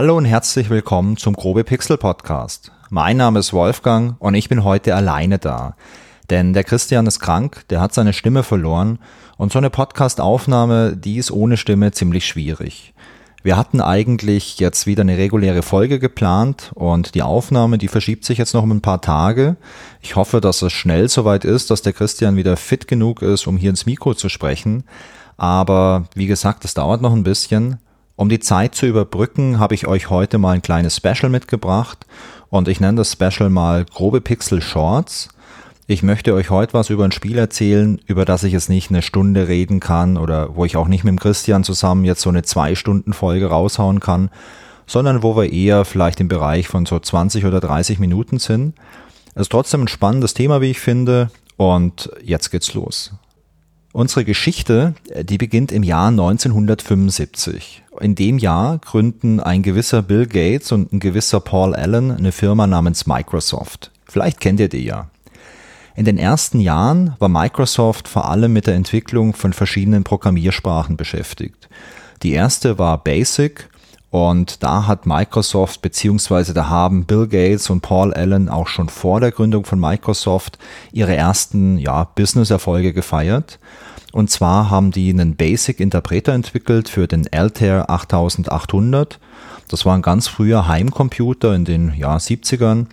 Hallo 0.00 0.16
und 0.16 0.26
herzlich 0.26 0.70
willkommen 0.70 1.16
zum 1.16 1.34
Grobe 1.34 1.64
Pixel 1.64 1.98
Podcast. 1.98 2.70
Mein 2.88 3.16
Name 3.16 3.40
ist 3.40 3.52
Wolfgang 3.52 4.14
und 4.20 4.36
ich 4.36 4.48
bin 4.48 4.62
heute 4.62 4.94
alleine 4.94 5.40
da. 5.40 5.74
Denn 6.30 6.52
der 6.52 6.62
Christian 6.62 7.08
ist 7.08 7.18
krank, 7.18 7.64
der 7.70 7.80
hat 7.80 7.94
seine 7.94 8.12
Stimme 8.12 8.44
verloren 8.44 9.00
und 9.38 9.50
so 9.50 9.58
eine 9.58 9.70
Podcast-Aufnahme, 9.70 10.96
die 10.96 11.16
ist 11.16 11.32
ohne 11.32 11.56
Stimme 11.56 11.90
ziemlich 11.90 12.28
schwierig. 12.28 12.94
Wir 13.42 13.56
hatten 13.56 13.80
eigentlich 13.80 14.60
jetzt 14.60 14.86
wieder 14.86 15.00
eine 15.00 15.18
reguläre 15.18 15.62
Folge 15.62 15.98
geplant 15.98 16.70
und 16.76 17.16
die 17.16 17.22
Aufnahme, 17.22 17.76
die 17.76 17.88
verschiebt 17.88 18.24
sich 18.24 18.38
jetzt 18.38 18.54
noch 18.54 18.62
um 18.62 18.70
ein 18.70 18.82
paar 18.82 19.00
Tage. 19.00 19.56
Ich 20.00 20.14
hoffe, 20.14 20.40
dass 20.40 20.62
es 20.62 20.72
schnell 20.72 21.08
soweit 21.08 21.44
ist, 21.44 21.72
dass 21.72 21.82
der 21.82 21.92
Christian 21.92 22.36
wieder 22.36 22.56
fit 22.56 22.86
genug 22.86 23.20
ist, 23.20 23.48
um 23.48 23.56
hier 23.56 23.70
ins 23.70 23.84
Mikro 23.84 24.14
zu 24.14 24.28
sprechen. 24.28 24.84
Aber 25.36 26.04
wie 26.14 26.28
gesagt, 26.28 26.64
es 26.64 26.74
dauert 26.74 27.02
noch 27.02 27.14
ein 27.14 27.24
bisschen. 27.24 27.78
Um 28.18 28.28
die 28.28 28.40
Zeit 28.40 28.74
zu 28.74 28.84
überbrücken, 28.86 29.60
habe 29.60 29.76
ich 29.76 29.86
euch 29.86 30.10
heute 30.10 30.38
mal 30.38 30.56
ein 30.56 30.60
kleines 30.60 30.96
Special 30.96 31.28
mitgebracht 31.30 32.04
und 32.50 32.66
ich 32.66 32.80
nenne 32.80 32.96
das 32.96 33.12
Special 33.12 33.48
mal 33.48 33.84
grobe 33.84 34.20
Pixel 34.20 34.60
Shorts. 34.60 35.28
Ich 35.86 36.02
möchte 36.02 36.34
euch 36.34 36.50
heute 36.50 36.74
was 36.74 36.90
über 36.90 37.04
ein 37.04 37.12
Spiel 37.12 37.38
erzählen, 37.38 38.00
über 38.06 38.24
das 38.24 38.42
ich 38.42 38.52
jetzt 38.52 38.70
nicht 38.70 38.90
eine 38.90 39.02
Stunde 39.02 39.46
reden 39.46 39.78
kann 39.78 40.16
oder 40.16 40.56
wo 40.56 40.64
ich 40.64 40.76
auch 40.76 40.88
nicht 40.88 41.04
mit 41.04 41.12
dem 41.12 41.20
Christian 41.20 41.62
zusammen 41.62 42.04
jetzt 42.04 42.22
so 42.22 42.28
eine 42.28 42.42
zwei 42.42 42.74
Stunden 42.74 43.12
Folge 43.12 43.50
raushauen 43.50 44.00
kann, 44.00 44.30
sondern 44.88 45.22
wo 45.22 45.36
wir 45.36 45.52
eher 45.52 45.84
vielleicht 45.84 46.18
im 46.18 46.26
Bereich 46.26 46.66
von 46.66 46.86
so 46.86 46.98
20 46.98 47.44
oder 47.44 47.60
30 47.60 48.00
Minuten 48.00 48.40
sind. 48.40 48.74
Es 49.36 49.42
ist 49.42 49.52
trotzdem 49.52 49.82
ein 49.82 49.88
spannendes 49.88 50.34
Thema, 50.34 50.60
wie 50.60 50.72
ich 50.72 50.80
finde. 50.80 51.30
Und 51.56 52.10
jetzt 52.24 52.50
geht's 52.50 52.74
los. 52.74 53.12
Unsere 53.92 54.24
Geschichte, 54.24 54.94
die 55.22 55.38
beginnt 55.38 55.72
im 55.72 55.82
Jahr 55.82 56.08
1975. 56.08 57.82
In 58.00 58.14
dem 58.14 58.38
Jahr 58.38 58.78
gründen 58.78 59.40
ein 59.40 59.62
gewisser 59.62 60.02
Bill 60.02 60.26
Gates 60.26 60.72
und 60.72 60.92
ein 60.92 61.00
gewisser 61.00 61.40
Paul 61.40 61.74
Allen 61.74 62.10
eine 62.10 62.32
Firma 62.32 62.66
namens 62.66 63.06
Microsoft. 63.06 63.90
Vielleicht 64.06 64.40
kennt 64.40 64.60
ihr 64.60 64.68
die 64.68 64.84
ja. 64.84 65.08
In 65.96 66.04
den 66.04 66.18
ersten 66.18 66.60
Jahren 66.60 67.16
war 67.18 67.28
Microsoft 67.28 68.06
vor 68.06 68.30
allem 68.30 68.52
mit 68.52 68.66
der 68.66 68.74
Entwicklung 68.74 69.34
von 69.34 69.52
verschiedenen 69.52 70.04
Programmiersprachen 70.04 70.96
beschäftigt. 70.96 71.68
Die 72.22 72.32
erste 72.32 72.78
war 72.78 73.02
Basic 73.02 73.68
und 74.10 74.62
da 74.62 74.86
hat 74.86 75.04
Microsoft 75.04 75.82
beziehungsweise 75.82 76.54
da 76.54 76.68
haben 76.68 77.04
Bill 77.04 77.26
Gates 77.26 77.68
und 77.68 77.82
Paul 77.82 78.14
Allen 78.14 78.48
auch 78.48 78.66
schon 78.66 78.88
vor 78.88 79.20
der 79.20 79.32
Gründung 79.32 79.64
von 79.66 79.78
Microsoft 79.78 80.58
ihre 80.92 81.14
ersten 81.14 81.78
ja, 81.78 82.04
Business-Erfolge 82.04 82.94
gefeiert. 82.94 83.58
Und 84.12 84.30
zwar 84.30 84.70
haben 84.70 84.90
die 84.90 85.10
einen 85.10 85.36
Basic-Interpreter 85.36 86.32
entwickelt 86.32 86.88
für 86.88 87.06
den 87.06 87.30
Altair 87.30 87.90
8800. 87.90 89.18
Das 89.68 89.84
war 89.84 89.94
ein 89.94 90.02
ganz 90.02 90.26
früher 90.26 90.66
Heimcomputer 90.66 91.54
in 91.54 91.66
den 91.66 91.92
ja, 91.94 92.16
70ern. 92.16 92.86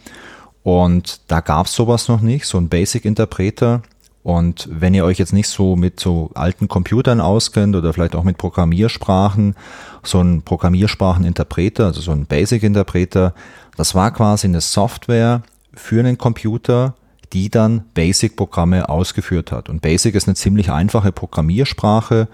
Und 0.63 1.21
da 1.27 1.39
gab 1.39 1.67
es 1.67 1.73
sowas 1.73 2.09
noch 2.09 2.19
nicht, 2.19 2.45
so 2.45 2.57
ein 2.57 2.67
Basic-Interpreter. 2.67 3.83
Und 4.25 4.67
wenn 4.71 4.95
ihr 4.95 5.05
euch 5.05 5.19
jetzt 5.19 5.33
nicht 5.33 5.47
so 5.47 5.75
mit 5.75 5.99
so 5.99 6.31
alten 6.33 6.67
Computern 6.67 7.21
auskennt 7.21 7.75
oder 7.75 7.93
vielleicht 7.93 8.15
auch 8.15 8.23
mit 8.23 8.39
Programmiersprachen, 8.39 9.53
so 10.01 10.19
ein 10.19 10.41
Programmierspracheninterpreter, 10.41 11.85
also 11.85 12.01
so 12.01 12.09
ein 12.09 12.25
Basic-Interpreter, 12.25 13.35
das 13.77 13.93
war 13.93 14.09
quasi 14.09 14.47
eine 14.47 14.61
Software 14.61 15.43
für 15.75 15.99
einen 15.99 16.17
Computer, 16.17 16.95
die 17.33 17.51
dann 17.51 17.83
Basic-Programme 17.93 18.89
ausgeführt 18.89 19.51
hat. 19.51 19.69
Und 19.69 19.83
Basic 19.83 20.15
ist 20.15 20.27
eine 20.27 20.33
ziemlich 20.33 20.71
einfache 20.71 21.11
Programmiersprache 21.11 22.27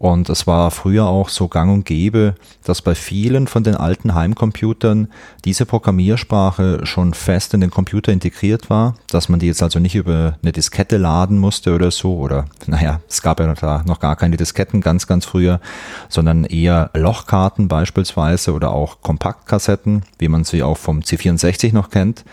und 0.00 0.30
es 0.30 0.46
war 0.46 0.70
früher 0.70 1.04
auch 1.04 1.28
so 1.28 1.46
gang 1.46 1.70
und 1.70 1.84
gäbe, 1.84 2.34
dass 2.64 2.80
bei 2.80 2.94
vielen 2.94 3.46
von 3.46 3.64
den 3.64 3.74
alten 3.74 4.14
Heimcomputern 4.14 5.08
diese 5.44 5.66
Programmiersprache 5.66 6.86
schon 6.86 7.12
fest 7.12 7.52
in 7.52 7.60
den 7.60 7.70
Computer 7.70 8.10
integriert 8.10 8.70
war, 8.70 8.94
dass 9.10 9.28
man 9.28 9.40
die 9.40 9.46
jetzt 9.48 9.62
also 9.62 9.78
nicht 9.78 9.94
über 9.94 10.38
eine 10.42 10.52
Diskette 10.52 10.96
laden 10.96 11.36
musste 11.36 11.74
oder 11.74 11.90
so, 11.90 12.16
oder 12.16 12.46
naja, 12.66 13.02
es 13.10 13.20
gab 13.20 13.40
ja 13.40 13.52
da 13.52 13.82
noch 13.86 14.00
gar 14.00 14.16
keine 14.16 14.38
Disketten 14.38 14.80
ganz, 14.80 15.06
ganz 15.06 15.26
früher, 15.26 15.60
sondern 16.08 16.44
eher 16.44 16.88
Lochkarten 16.94 17.68
beispielsweise 17.68 18.54
oder 18.54 18.70
auch 18.70 19.02
Kompaktkassetten, 19.02 20.04
wie 20.18 20.28
man 20.28 20.44
sie 20.44 20.62
auch 20.62 20.78
vom 20.78 21.00
C64 21.00 21.74
noch 21.74 21.90
kennt. 21.90 22.24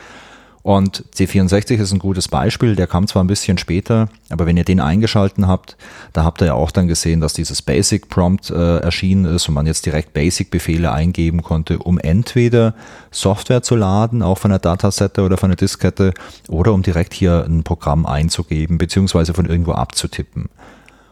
Und 0.68 1.06
C64 1.16 1.78
ist 1.78 1.94
ein 1.94 2.00
gutes 2.00 2.28
Beispiel, 2.28 2.76
der 2.76 2.88
kam 2.88 3.08
zwar 3.08 3.24
ein 3.24 3.28
bisschen 3.28 3.58
später, 3.58 4.10
aber 4.30 4.46
wenn 4.46 4.58
ihr 4.58 4.66
den 4.66 4.82
eingeschalten 4.82 5.48
habt, 5.48 5.78
da 6.12 6.26
habt 6.26 6.42
ihr 6.42 6.48
ja 6.48 6.56
auch 6.56 6.72
dann 6.72 6.90
gesehen, 6.90 7.22
dass 7.22 7.32
dieses 7.32 7.62
Basic 7.62 8.10
Prompt 8.10 8.50
äh, 8.50 8.80
erschienen 8.80 9.24
ist 9.24 9.48
und 9.48 9.54
man 9.54 9.66
jetzt 9.66 9.86
direkt 9.86 10.12
Basic 10.12 10.52
Befehle 10.52 10.92
eingeben 10.92 11.42
konnte, 11.42 11.80
um 11.80 11.98
entweder 11.98 12.76
Software 13.12 13.64
zu 13.64 13.78
laden, 13.78 14.22
auch 14.22 14.40
von 14.40 14.50
der 14.52 14.60
Datasette 14.60 15.22
oder 15.22 15.38
von 15.38 15.52
der 15.52 15.56
Diskette, 15.56 16.14
oder 16.50 16.74
um 16.74 16.82
direkt 16.84 17.14
hier 17.14 17.46
ein 17.48 17.64
Programm 17.64 18.06
einzugeben, 18.06 18.78
beziehungsweise 18.78 19.34
von 19.34 19.46
irgendwo 19.46 19.72
abzutippen. 19.72 20.50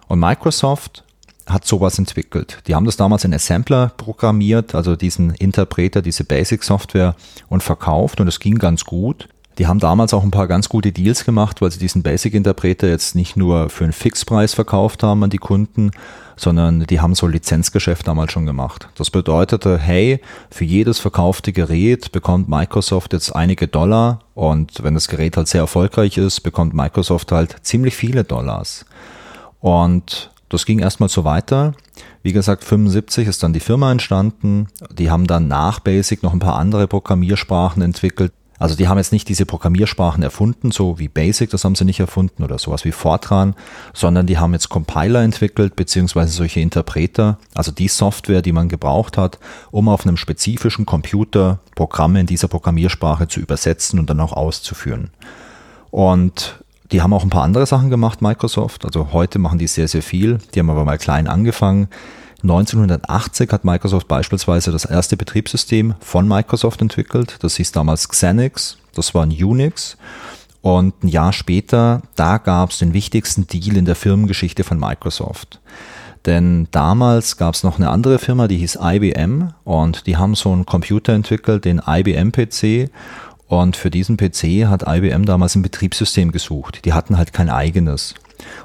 Und 0.09 0.19
Microsoft 0.19 1.05
hat 1.47 1.65
sowas 1.65 1.97
entwickelt. 1.97 2.61
Die 2.67 2.75
haben 2.75 2.85
das 2.85 2.97
damals 2.97 3.23
in 3.23 3.33
Assembler 3.33 3.93
programmiert, 3.95 4.75
also 4.75 4.97
diesen 4.97 5.29
Interpreter, 5.29 6.01
diese 6.01 6.25
Basic 6.25 6.61
Software 6.61 7.15
und 7.47 7.63
verkauft 7.63 8.19
und 8.19 8.27
es 8.27 8.41
ging 8.41 8.57
ganz 8.57 8.83
gut. 8.83 9.29
Die 9.57 9.67
haben 9.67 9.79
damals 9.79 10.13
auch 10.13 10.23
ein 10.23 10.31
paar 10.31 10.47
ganz 10.47 10.67
gute 10.67 10.91
Deals 10.91 11.23
gemacht, 11.23 11.61
weil 11.61 11.71
sie 11.71 11.79
diesen 11.79 12.03
Basic-Interpreter 12.03 12.87
jetzt 12.87 13.15
nicht 13.15 13.37
nur 13.37 13.69
für 13.69 13.85
einen 13.85 13.93
Fixpreis 13.93 14.53
verkauft 14.53 15.01
haben 15.01 15.23
an 15.23 15.29
die 15.29 15.37
Kunden, 15.37 15.91
sondern 16.35 16.81
die 16.81 16.99
haben 16.99 17.15
so 17.15 17.27
Lizenzgeschäft 17.27 18.07
damals 18.07 18.33
schon 18.33 18.45
gemacht. 18.45 18.89
Das 18.95 19.09
bedeutete, 19.09 19.77
hey, 19.77 20.19
für 20.49 20.65
jedes 20.65 20.99
verkaufte 20.99 21.53
Gerät 21.53 22.11
bekommt 22.11 22.49
Microsoft 22.49 23.13
jetzt 23.13 23.33
einige 23.33 23.67
Dollar 23.67 24.19
und 24.33 24.83
wenn 24.83 24.93
das 24.93 25.07
Gerät 25.07 25.37
halt 25.37 25.47
sehr 25.47 25.61
erfolgreich 25.61 26.17
ist, 26.17 26.41
bekommt 26.41 26.73
Microsoft 26.73 27.31
halt 27.31 27.55
ziemlich 27.61 27.95
viele 27.95 28.25
Dollars. 28.25 28.85
Und 29.61 30.31
das 30.49 30.65
ging 30.65 30.79
erstmal 30.79 31.09
so 31.09 31.23
weiter. 31.23 31.73
Wie 32.21 32.33
gesagt, 32.33 32.63
75 32.63 33.27
ist 33.27 33.41
dann 33.43 33.53
die 33.53 33.59
Firma 33.59 33.91
entstanden. 33.91 34.67
Die 34.91 35.09
haben 35.09 35.27
dann 35.27 35.47
nach 35.47 35.79
Basic 35.79 36.23
noch 36.23 36.33
ein 36.33 36.39
paar 36.39 36.57
andere 36.57 36.87
Programmiersprachen 36.87 37.81
entwickelt. 37.81 38.33
Also 38.57 38.75
die 38.75 38.87
haben 38.87 38.97
jetzt 38.97 39.11
nicht 39.11 39.27
diese 39.27 39.45
Programmiersprachen 39.45 40.23
erfunden, 40.23 40.71
so 40.71 40.97
wie 40.97 41.07
Basic, 41.07 41.49
das 41.49 41.65
haben 41.65 41.75
sie 41.75 41.85
nicht 41.85 41.99
erfunden 41.99 42.43
oder 42.43 42.57
sowas 42.57 42.85
wie 42.85 42.91
Fortran, 42.91 43.55
sondern 43.93 44.27
die 44.27 44.37
haben 44.37 44.53
jetzt 44.53 44.69
Compiler 44.69 45.23
entwickelt, 45.23 45.75
beziehungsweise 45.75 46.31
solche 46.31 46.61
Interpreter, 46.61 47.37
also 47.53 47.71
die 47.71 47.89
Software, 47.89 48.41
die 48.41 48.53
man 48.53 48.69
gebraucht 48.69 49.17
hat, 49.17 49.39
um 49.71 49.89
auf 49.89 50.05
einem 50.05 50.17
spezifischen 50.17 50.85
Computer 50.85 51.59
Programme 51.75 52.21
in 52.21 52.27
dieser 52.27 52.47
Programmiersprache 52.47 53.27
zu 53.27 53.41
übersetzen 53.41 53.99
und 53.99 54.09
dann 54.09 54.21
auch 54.21 54.33
auszuführen. 54.33 55.09
Und 55.91 56.63
die 56.91 57.01
haben 57.01 57.13
auch 57.13 57.23
ein 57.23 57.29
paar 57.29 57.43
andere 57.43 57.65
Sachen 57.65 57.89
gemacht, 57.89 58.21
Microsoft. 58.21 58.85
Also 58.85 59.11
heute 59.11 59.39
machen 59.39 59.59
die 59.59 59.67
sehr, 59.67 59.87
sehr 59.87 60.03
viel. 60.03 60.37
Die 60.53 60.59
haben 60.59 60.69
aber 60.69 60.85
mal 60.85 60.97
klein 60.97 61.27
angefangen. 61.27 61.87
1980 62.43 63.51
hat 63.51 63.65
Microsoft 63.65 64.07
beispielsweise 64.07 64.71
das 64.71 64.85
erste 64.85 65.17
Betriebssystem 65.17 65.95
von 65.99 66.27
Microsoft 66.27 66.81
entwickelt. 66.81 67.37
Das 67.39 67.55
hieß 67.55 67.71
damals 67.71 68.09
Xenix. 68.09 68.77
Das 68.93 69.13
war 69.13 69.23
ein 69.23 69.31
Unix. 69.31 69.97
Und 70.61 71.03
ein 71.03 71.09
Jahr 71.09 71.31
später, 71.31 72.01
da 72.15 72.37
gab 72.37 72.71
es 72.71 72.79
den 72.79 72.93
wichtigsten 72.93 73.45
Deal 73.45 73.77
in 73.77 73.85
der 73.85 73.95
Firmengeschichte 73.95 74.63
von 74.63 74.79
Microsoft. 74.79 75.59
Denn 76.25 76.67
damals 76.71 77.37
gab 77.37 77.53
es 77.53 77.63
noch 77.63 77.77
eine 77.77 77.89
andere 77.89 78.17
Firma, 78.17 78.47
die 78.47 78.57
hieß 78.57 78.79
IBM 78.81 79.53
und 79.63 80.07
die 80.07 80.17
haben 80.17 80.33
so 80.33 80.51
einen 80.51 80.65
Computer 80.65 81.13
entwickelt, 81.13 81.65
den 81.65 81.81
IBM 81.85 82.31
PC. 82.31 82.89
Und 83.47 83.75
für 83.75 83.91
diesen 83.91 84.17
PC 84.17 84.65
hat 84.65 84.85
IBM 84.87 85.25
damals 85.25 85.55
ein 85.55 85.61
Betriebssystem 85.61 86.31
gesucht. 86.31 86.83
Die 86.85 86.93
hatten 86.93 87.17
halt 87.17 87.31
kein 87.31 87.51
eigenes. 87.51 88.15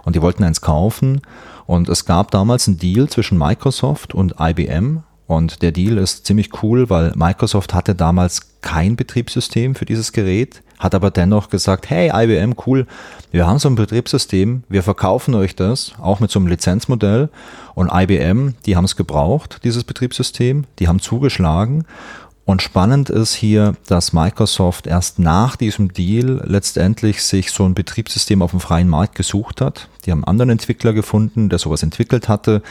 Und 0.05 0.17
die 0.17 0.23
wollten 0.23 0.45
eins 0.45 0.61
kaufen 0.61 1.21
und 1.67 1.89
es 1.89 2.05
gab 2.05 2.33
damals 2.33 2.67
einen 2.67 2.79
Deal 2.79 3.09
zwischen 3.09 3.39
Microsoft 3.39 4.13
und 4.13 4.35
IBM. 4.41 5.05
Und 5.29 5.63
der 5.63 5.71
Deal 5.71 5.99
ist 5.99 6.27
ziemlich 6.27 6.51
cool, 6.65 6.91
weil 6.91 7.13
Microsoft 7.15 7.73
hatte 7.75 7.95
damals 7.95 8.61
kein 8.61 8.97
Betriebssystem 8.97 9.77
für 9.77 9.85
dieses 9.85 10.11
Gerät, 10.11 10.63
hat 10.81 10.97
aber 10.97 11.13
dennoch 11.13 11.49
gesagt, 11.49 11.89
hey 11.89 12.11
IBM, 12.13 12.57
cool, 12.67 12.89
wir 13.31 13.47
haben 13.47 13.61
so 13.61 13.69
ein 13.69 13.77
Betriebssystem, 13.77 14.65
wir 14.69 14.83
verkaufen 14.83 15.35
euch 15.37 15.55
das, 15.55 15.93
auch 16.01 16.19
mit 16.19 16.33
so 16.33 16.41
einem 16.41 16.49
Lizenzmodell. 16.49 17.29
Und 17.77 17.91
IBM, 17.93 18.55
die 18.67 18.75
haben 18.75 18.87
es 18.87 18.97
gebraucht, 18.97 19.61
dieses 19.63 19.85
Betriebssystem, 19.85 20.65
die 20.81 20.89
haben 20.89 20.99
zugeschlagen 20.99 21.85
und 22.45 22.63
spannend 22.63 23.11
ist 23.11 23.35
hier, 23.35 23.77
dass 23.87 24.13
Microsoft 24.13 24.87
erst 24.87 25.19
nach 25.19 25.57
diesem 25.57 25.93
Deal 25.93 26.43
letztendlich 26.45 27.23
sich 27.23 27.53
so 27.53 27.65
ein 27.65 27.75
Betriebssystem 27.75 28.43
auf 28.43 28.51
dem 28.51 28.61
freien 28.61 28.89
Markt 28.89 29.15
gesucht 29.15 29.61
hat. 29.61 29.89
Die 30.05 30.11
haben 30.11 30.25
einen 30.25 30.31
anderen 30.31 30.51
Entwickler 30.51 30.93
gefunden, 30.93 31.49
der 31.49 31.59
sowas 31.59 31.83
entwickelt 31.83 32.29
hatte, 32.29 32.63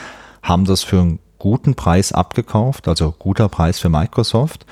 haben 0.41 0.65
das 0.65 0.83
für 0.83 0.99
einen 0.99 1.19
guten 1.37 1.75
Preis 1.75 2.11
abgekauft, 2.11 2.87
also 2.87 3.15
guter 3.17 3.47
Preis 3.47 3.79
für 3.79 3.89
Microsoft 3.89 4.65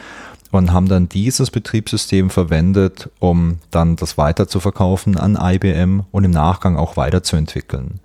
und 0.51 0.71
haben 0.71 0.87
dann 0.87 1.09
dieses 1.09 1.51
Betriebssystem 1.51 2.29
verwendet, 2.29 3.09
um 3.19 3.59
dann 3.71 3.95
das 3.95 4.17
weiter 4.17 4.47
zu 4.47 4.59
verkaufen 4.59 5.17
an 5.17 5.37
IBM 5.39 6.03
und 6.11 6.23
im 6.23 6.31
Nachgang 6.31 6.77
auch 6.77 6.97
weiterzuentwickeln. 6.97 7.99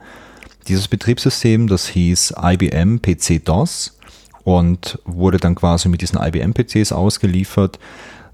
Dieses 0.68 0.88
Betriebssystem, 0.88 1.66
das 1.66 1.88
hieß 1.88 2.34
IBM 2.40 3.00
PC 3.02 3.44
DOS 3.44 3.98
und 4.44 4.98
wurde 5.04 5.38
dann 5.38 5.54
quasi 5.54 5.88
mit 5.88 6.00
diesen 6.00 6.18
IBM-PCs 6.20 6.92
ausgeliefert. 6.92 7.78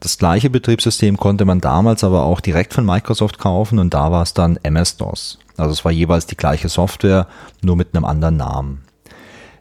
Das 0.00 0.18
gleiche 0.18 0.48
Betriebssystem 0.48 1.16
konnte 1.16 1.44
man 1.44 1.60
damals 1.60 2.04
aber 2.04 2.24
auch 2.24 2.40
direkt 2.40 2.72
von 2.72 2.86
Microsoft 2.86 3.38
kaufen 3.38 3.78
und 3.78 3.94
da 3.94 4.12
war 4.12 4.22
es 4.22 4.32
dann 4.32 4.58
MS-DOS. 4.62 5.38
Also 5.56 5.72
es 5.72 5.84
war 5.84 5.90
jeweils 5.90 6.26
die 6.26 6.36
gleiche 6.36 6.68
Software, 6.68 7.26
nur 7.62 7.76
mit 7.76 7.94
einem 7.94 8.04
anderen 8.04 8.36
Namen. 8.36 8.82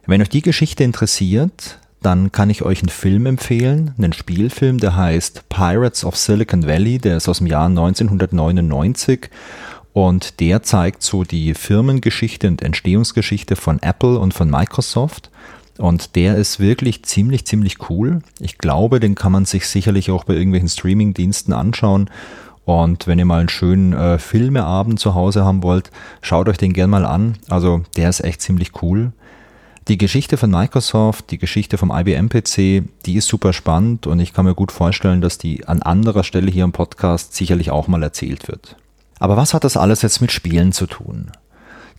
Wenn 0.06 0.22
euch 0.22 0.28
die 0.28 0.42
Geschichte 0.42 0.84
interessiert, 0.84 1.78
dann 2.00 2.30
kann 2.30 2.50
ich 2.50 2.62
euch 2.62 2.80
einen 2.80 2.88
Film 2.88 3.26
empfehlen, 3.26 3.94
einen 3.98 4.12
Spielfilm, 4.12 4.78
der 4.78 4.96
heißt 4.96 5.48
Pirates 5.48 6.04
of 6.04 6.16
Silicon 6.16 6.66
Valley, 6.66 6.98
der 6.98 7.16
ist 7.16 7.28
aus 7.28 7.38
dem 7.38 7.48
Jahr 7.48 7.66
1999 7.66 9.30
und 9.92 10.38
der 10.38 10.62
zeigt 10.62 11.02
so 11.02 11.24
die 11.24 11.54
Firmengeschichte 11.54 12.46
und 12.46 12.62
Entstehungsgeschichte 12.62 13.56
von 13.56 13.82
Apple 13.82 14.18
und 14.18 14.32
von 14.32 14.48
Microsoft. 14.48 15.30
Und 15.78 16.16
der 16.16 16.36
ist 16.36 16.60
wirklich 16.60 17.04
ziemlich, 17.04 17.46
ziemlich 17.46 17.88
cool. 17.88 18.20
Ich 18.40 18.58
glaube, 18.58 19.00
den 19.00 19.14
kann 19.14 19.32
man 19.32 19.44
sich 19.44 19.66
sicherlich 19.66 20.10
auch 20.10 20.24
bei 20.24 20.34
irgendwelchen 20.34 20.68
Streaming-Diensten 20.68 21.52
anschauen. 21.52 22.10
Und 22.64 23.06
wenn 23.06 23.18
ihr 23.18 23.24
mal 23.24 23.40
einen 23.40 23.48
schönen 23.48 23.94
äh, 23.94 24.18
Filmeabend 24.18 25.00
zu 25.00 25.14
Hause 25.14 25.44
haben 25.44 25.62
wollt, 25.62 25.90
schaut 26.20 26.48
euch 26.48 26.58
den 26.58 26.74
gern 26.74 26.90
mal 26.90 27.06
an. 27.06 27.38
Also 27.48 27.82
der 27.96 28.10
ist 28.10 28.22
echt 28.22 28.42
ziemlich 28.42 28.82
cool. 28.82 29.12
Die 29.86 29.96
Geschichte 29.96 30.36
von 30.36 30.50
Microsoft, 30.50 31.30
die 31.30 31.38
Geschichte 31.38 31.78
vom 31.78 31.90
IBM-PC, 31.90 32.82
die 33.06 33.14
ist 33.14 33.28
super 33.28 33.54
spannend 33.54 34.06
und 34.06 34.20
ich 34.20 34.34
kann 34.34 34.44
mir 34.44 34.54
gut 34.54 34.70
vorstellen, 34.70 35.22
dass 35.22 35.38
die 35.38 35.66
an 35.66 35.80
anderer 35.80 36.24
Stelle 36.24 36.50
hier 36.50 36.64
im 36.64 36.72
Podcast 36.72 37.34
sicherlich 37.34 37.70
auch 37.70 37.88
mal 37.88 38.02
erzählt 38.02 38.48
wird. 38.48 38.76
Aber 39.18 39.38
was 39.38 39.54
hat 39.54 39.64
das 39.64 39.78
alles 39.78 40.02
jetzt 40.02 40.20
mit 40.20 40.30
Spielen 40.30 40.72
zu 40.72 40.86
tun? 40.86 41.30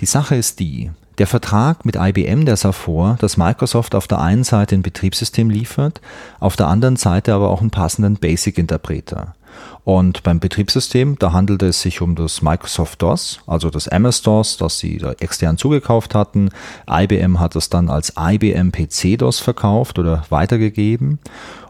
Die 0.02 0.06
Sache 0.06 0.36
ist 0.36 0.60
die, 0.60 0.92
der 1.20 1.28
Vertrag 1.28 1.86
mit 1.86 1.98
IBM, 1.98 2.46
der 2.46 2.56
sah 2.56 2.72
vor, 2.72 3.18
dass 3.20 3.38
Microsoft 3.38 3.94
auf 3.94 4.08
der 4.08 4.20
einen 4.20 4.44
Seite 4.44 4.76
ein 4.76 4.82
Betriebssystem 4.82 5.50
liefert, 5.50 6.02
auf 6.40 6.56
der 6.56 6.68
anderen 6.68 6.96
Seite 6.96 7.34
aber 7.34 7.50
auch 7.50 7.62
einen 7.62 7.72
passenden 7.72 8.16
Basic-Interpreter. 8.16 9.36
Und 9.84 10.24
beim 10.24 10.40
Betriebssystem, 10.40 11.18
da 11.20 11.34
handelte 11.34 11.68
es 11.68 11.82
sich 11.82 12.02
um 12.02 12.16
das 12.16 12.42
Microsoft 12.42 13.02
DOS, 13.02 13.42
also 13.48 13.70
das 13.70 13.88
MS-DOS, 13.88 14.58
das 14.58 14.80
sie 14.80 14.98
da 14.98 15.12
extern 15.14 15.58
zugekauft 15.58 16.16
hatten. 16.16 16.50
IBM 16.90 17.40
hat 17.40 17.56
es 17.56 17.70
dann 17.70 17.90
als 17.90 18.14
IBM 18.18 18.72
PC-DOS 18.72 19.40
verkauft 19.40 20.00
oder 20.00 20.24
weitergegeben. 20.30 21.20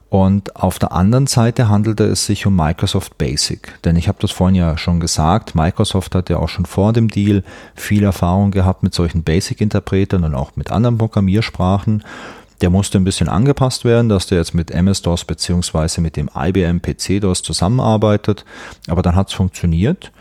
Und 0.09 0.55
auf 0.55 0.79
der 0.79 0.91
anderen 0.91 1.27
Seite 1.27 1.69
handelte 1.69 2.05
es 2.05 2.25
sich 2.25 2.47
um 2.47 2.55
Microsoft 2.55 3.17
Basic. 3.19 3.79
Denn 3.83 3.95
ich 3.95 4.07
habe 4.07 4.17
das 4.19 4.31
vorhin 4.31 4.55
ja 4.55 4.75
schon 4.77 4.99
gesagt, 4.99 5.53
Microsoft 5.53 6.15
hat 6.15 6.29
ja 6.29 6.37
auch 6.37 6.49
schon 6.49 6.65
vor 6.65 6.93
dem 6.93 7.09
Deal 7.09 7.43
viel 7.75 8.03
Erfahrung 8.03 8.49
gehabt 8.49 8.81
mit 8.81 8.93
solchen 8.95 9.23
Basic-Interpretern 9.23 10.23
und 10.23 10.33
auch 10.33 10.55
mit 10.55 10.71
anderen 10.71 10.97
Programmiersprachen. 10.97 12.03
Der 12.61 12.71
musste 12.71 12.97
ein 12.97 13.05
bisschen 13.05 13.29
angepasst 13.29 13.85
werden, 13.85 14.09
dass 14.09 14.27
der 14.27 14.39
jetzt 14.39 14.53
mit 14.53 14.71
MS-DOS 14.71 15.25
beziehungsweise 15.25 16.01
mit 16.01 16.17
dem 16.17 16.29
IBM 16.35 16.81
PC-DOS 16.81 17.43
zusammenarbeitet. 17.43 18.43
Aber 18.87 19.01
dann 19.01 19.15
hat 19.15 19.29
es 19.29 19.33
funktioniert. 19.33 20.11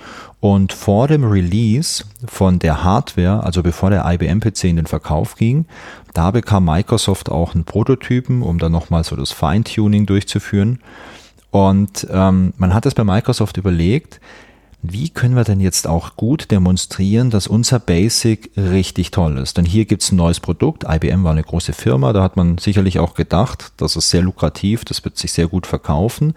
Und 0.40 0.72
vor 0.72 1.08
dem 1.08 1.24
Release 1.24 2.04
von 2.26 2.60
der 2.60 2.84
Hardware, 2.84 3.42
also 3.42 3.62
bevor 3.62 3.90
der 3.90 4.04
IBM-PC 4.06 4.64
in 4.64 4.76
den 4.76 4.86
Verkauf 4.86 5.34
ging, 5.34 5.66
da 6.14 6.30
bekam 6.30 6.64
Microsoft 6.64 7.28
auch 7.28 7.54
einen 7.54 7.64
Prototypen, 7.64 8.42
um 8.42 8.58
dann 8.58 8.70
nochmal 8.70 9.02
so 9.02 9.16
das 9.16 9.32
Feintuning 9.32 10.06
durchzuführen. 10.06 10.80
Und 11.50 12.06
ähm, 12.10 12.52
man 12.56 12.72
hat 12.72 12.86
es 12.86 12.94
bei 12.94 13.02
Microsoft 13.04 13.56
überlegt, 13.56 14.20
wie 14.80 15.08
können 15.08 15.34
wir 15.34 15.42
denn 15.42 15.58
jetzt 15.58 15.88
auch 15.88 16.14
gut 16.14 16.52
demonstrieren, 16.52 17.30
dass 17.30 17.48
unser 17.48 17.80
Basic 17.80 18.52
richtig 18.56 19.10
toll 19.10 19.36
ist? 19.38 19.56
Denn 19.56 19.64
hier 19.64 19.86
gibt 19.86 20.02
es 20.02 20.12
ein 20.12 20.16
neues 20.16 20.38
Produkt. 20.38 20.84
IBM 20.88 21.24
war 21.24 21.32
eine 21.32 21.42
große 21.42 21.72
Firma, 21.72 22.12
da 22.12 22.22
hat 22.22 22.36
man 22.36 22.58
sicherlich 22.58 23.00
auch 23.00 23.14
gedacht, 23.14 23.72
das 23.76 23.96
ist 23.96 24.10
sehr 24.10 24.22
lukrativ, 24.22 24.84
das 24.84 25.04
wird 25.04 25.18
sich 25.18 25.32
sehr 25.32 25.48
gut 25.48 25.66
verkaufen. 25.66 26.34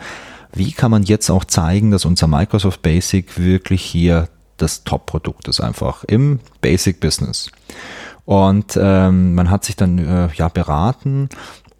Wie 0.53 0.71
kann 0.71 0.91
man 0.91 1.03
jetzt 1.03 1.29
auch 1.29 1.45
zeigen, 1.45 1.91
dass 1.91 2.05
unser 2.05 2.27
Microsoft 2.27 2.81
Basic 2.81 3.37
wirklich 3.39 3.81
hier 3.81 4.29
das 4.57 4.83
Top-Produkt 4.83 5.47
ist, 5.47 5.61
einfach 5.61 6.03
im 6.03 6.39
Basic-Business? 6.61 7.51
Und 8.25 8.77
ähm, 8.81 9.33
man 9.33 9.49
hat 9.49 9.65
sich 9.65 9.75
dann 9.75 9.97
äh, 9.97 10.29
ja 10.35 10.47
beraten 10.47 11.29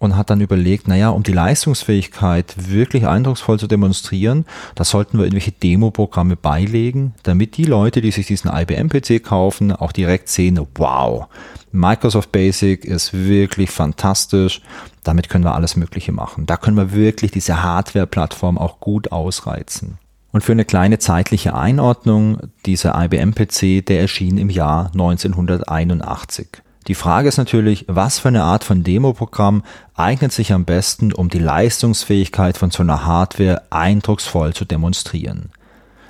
und 0.02 0.16
hat 0.16 0.30
dann 0.30 0.40
überlegt, 0.40 0.88
naja, 0.88 1.10
um 1.10 1.22
die 1.22 1.32
Leistungsfähigkeit 1.32 2.54
wirklich 2.56 3.06
eindrucksvoll 3.06 3.60
zu 3.60 3.68
demonstrieren, 3.68 4.46
da 4.74 4.82
sollten 4.82 5.16
wir 5.16 5.24
irgendwelche 5.24 5.52
Demo-Programme 5.52 6.34
beilegen, 6.34 7.14
damit 7.22 7.56
die 7.56 7.66
Leute, 7.66 8.00
die 8.00 8.10
sich 8.10 8.26
diesen 8.26 8.50
IBM-PC 8.52 9.22
kaufen, 9.22 9.70
auch 9.70 9.92
direkt 9.92 10.28
sehen, 10.28 10.58
wow, 10.74 11.28
Microsoft 11.70 12.32
Basic 12.32 12.84
ist 12.84 13.14
wirklich 13.14 13.70
fantastisch, 13.70 14.60
damit 15.04 15.28
können 15.28 15.44
wir 15.44 15.54
alles 15.54 15.76
Mögliche 15.76 16.10
machen. 16.10 16.46
Da 16.46 16.56
können 16.56 16.76
wir 16.76 16.92
wirklich 16.92 17.30
diese 17.30 17.62
Hardware-Plattform 17.62 18.58
auch 18.58 18.80
gut 18.80 19.12
ausreizen. 19.12 19.98
Und 20.32 20.42
für 20.42 20.50
eine 20.50 20.64
kleine 20.64 20.98
zeitliche 20.98 21.54
Einordnung, 21.54 22.38
dieser 22.66 23.00
IBM-PC, 23.00 23.86
der 23.86 24.00
erschien 24.00 24.36
im 24.36 24.50
Jahr 24.50 24.86
1981. 24.94 26.48
Die 26.88 26.94
Frage 26.94 27.28
ist 27.28 27.36
natürlich, 27.36 27.84
was 27.88 28.18
für 28.18 28.28
eine 28.28 28.42
Art 28.42 28.64
von 28.64 28.82
Demoprogramm 28.82 29.62
eignet 29.94 30.32
sich 30.32 30.52
am 30.52 30.64
besten, 30.64 31.12
um 31.12 31.28
die 31.28 31.38
Leistungsfähigkeit 31.38 32.56
von 32.56 32.70
so 32.70 32.82
einer 32.82 33.06
Hardware 33.06 33.62
eindrucksvoll 33.70 34.52
zu 34.52 34.64
demonstrieren. 34.64 35.50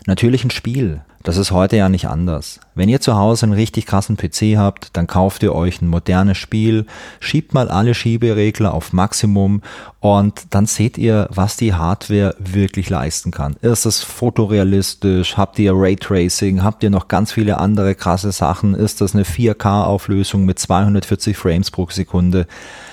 Natürlich 0.07 0.45
ein 0.45 0.51
Spiel, 0.51 1.03
das 1.23 1.37
ist 1.37 1.53
heute 1.53 1.77
ja 1.77 1.89
nicht 1.89 2.07
anders. 2.07 2.61
Wenn 2.75 2.89
ihr 2.89 3.01
zu 3.01 3.17
Hause 3.17 3.47
einen 3.47 3.53
richtig 3.53 3.87
krassen 3.87 4.17
PC 4.17 4.57
habt, 4.57 4.97
dann 4.97 5.07
kauft 5.07 5.43
ihr 5.43 5.55
euch 5.55 5.81
ein 5.81 5.89
modernes 5.89 6.39
Spiel, 6.39 6.87
schiebt 7.21 7.55
mal 7.55 7.69
alle 7.69 7.95
Schieberegler 7.95 8.75
auf 8.75 8.93
Maximum 8.93 9.63
und 10.01 10.47
dann 10.51 10.67
seht 10.67 10.99
ihr, 10.99 11.29
was 11.31 11.57
die 11.57 11.75
Hardware 11.75 12.35
wirklich 12.39 12.91
leisten 12.91 13.31
kann. 13.31 13.57
Ist 13.63 13.87
es 13.87 14.03
fotorealistisch? 14.03 15.37
Habt 15.37 15.59
ihr 15.59 15.73
Raytracing? 15.75 16.63
Habt 16.63 16.83
ihr 16.83 16.91
noch 16.91 17.09
ganz 17.09 17.33
viele 17.33 17.59
andere 17.59 17.95
krasse 17.95 18.33
Sachen? 18.33 18.75
Ist 18.75 19.01
das 19.01 19.15
eine 19.15 19.25
4K-Auflösung 19.25 20.45
mit 20.45 20.59
240 20.59 21.37
Frames 21.37 21.71
pro 21.71 21.87
Sekunde? 21.89 22.47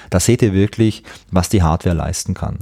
Da 0.09 0.19
seht 0.19 0.41
ihr 0.41 0.53
wirklich, 0.53 1.03
was 1.31 1.49
die 1.49 1.63
Hardware 1.63 1.95
leisten 1.95 2.33
kann. 2.33 2.59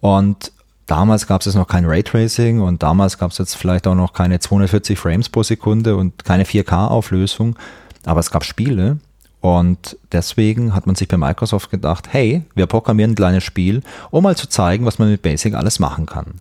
Und 0.00 0.52
Damals 0.90 1.28
gab 1.28 1.46
es 1.46 1.54
noch 1.54 1.68
kein 1.68 1.84
Raytracing 1.84 2.60
und 2.60 2.82
damals 2.82 3.16
gab 3.16 3.30
es 3.30 3.38
jetzt 3.38 3.54
vielleicht 3.54 3.86
auch 3.86 3.94
noch 3.94 4.12
keine 4.12 4.40
240 4.40 4.98
Frames 4.98 5.28
pro 5.28 5.44
Sekunde 5.44 5.94
und 5.94 6.24
keine 6.24 6.42
4K-Auflösung, 6.42 7.56
aber 8.04 8.18
es 8.18 8.32
gab 8.32 8.44
Spiele 8.44 8.98
und 9.40 9.96
deswegen 10.10 10.74
hat 10.74 10.86
man 10.88 10.96
sich 10.96 11.06
bei 11.06 11.16
Microsoft 11.16 11.70
gedacht, 11.70 12.08
hey, 12.10 12.42
wir 12.56 12.66
programmieren 12.66 13.12
ein 13.12 13.14
kleines 13.14 13.44
Spiel, 13.44 13.82
um 14.10 14.24
mal 14.24 14.36
zu 14.36 14.48
zeigen, 14.48 14.84
was 14.84 14.98
man 14.98 15.08
mit 15.12 15.22
Basic 15.22 15.54
alles 15.54 15.78
machen 15.78 16.06
kann. 16.06 16.40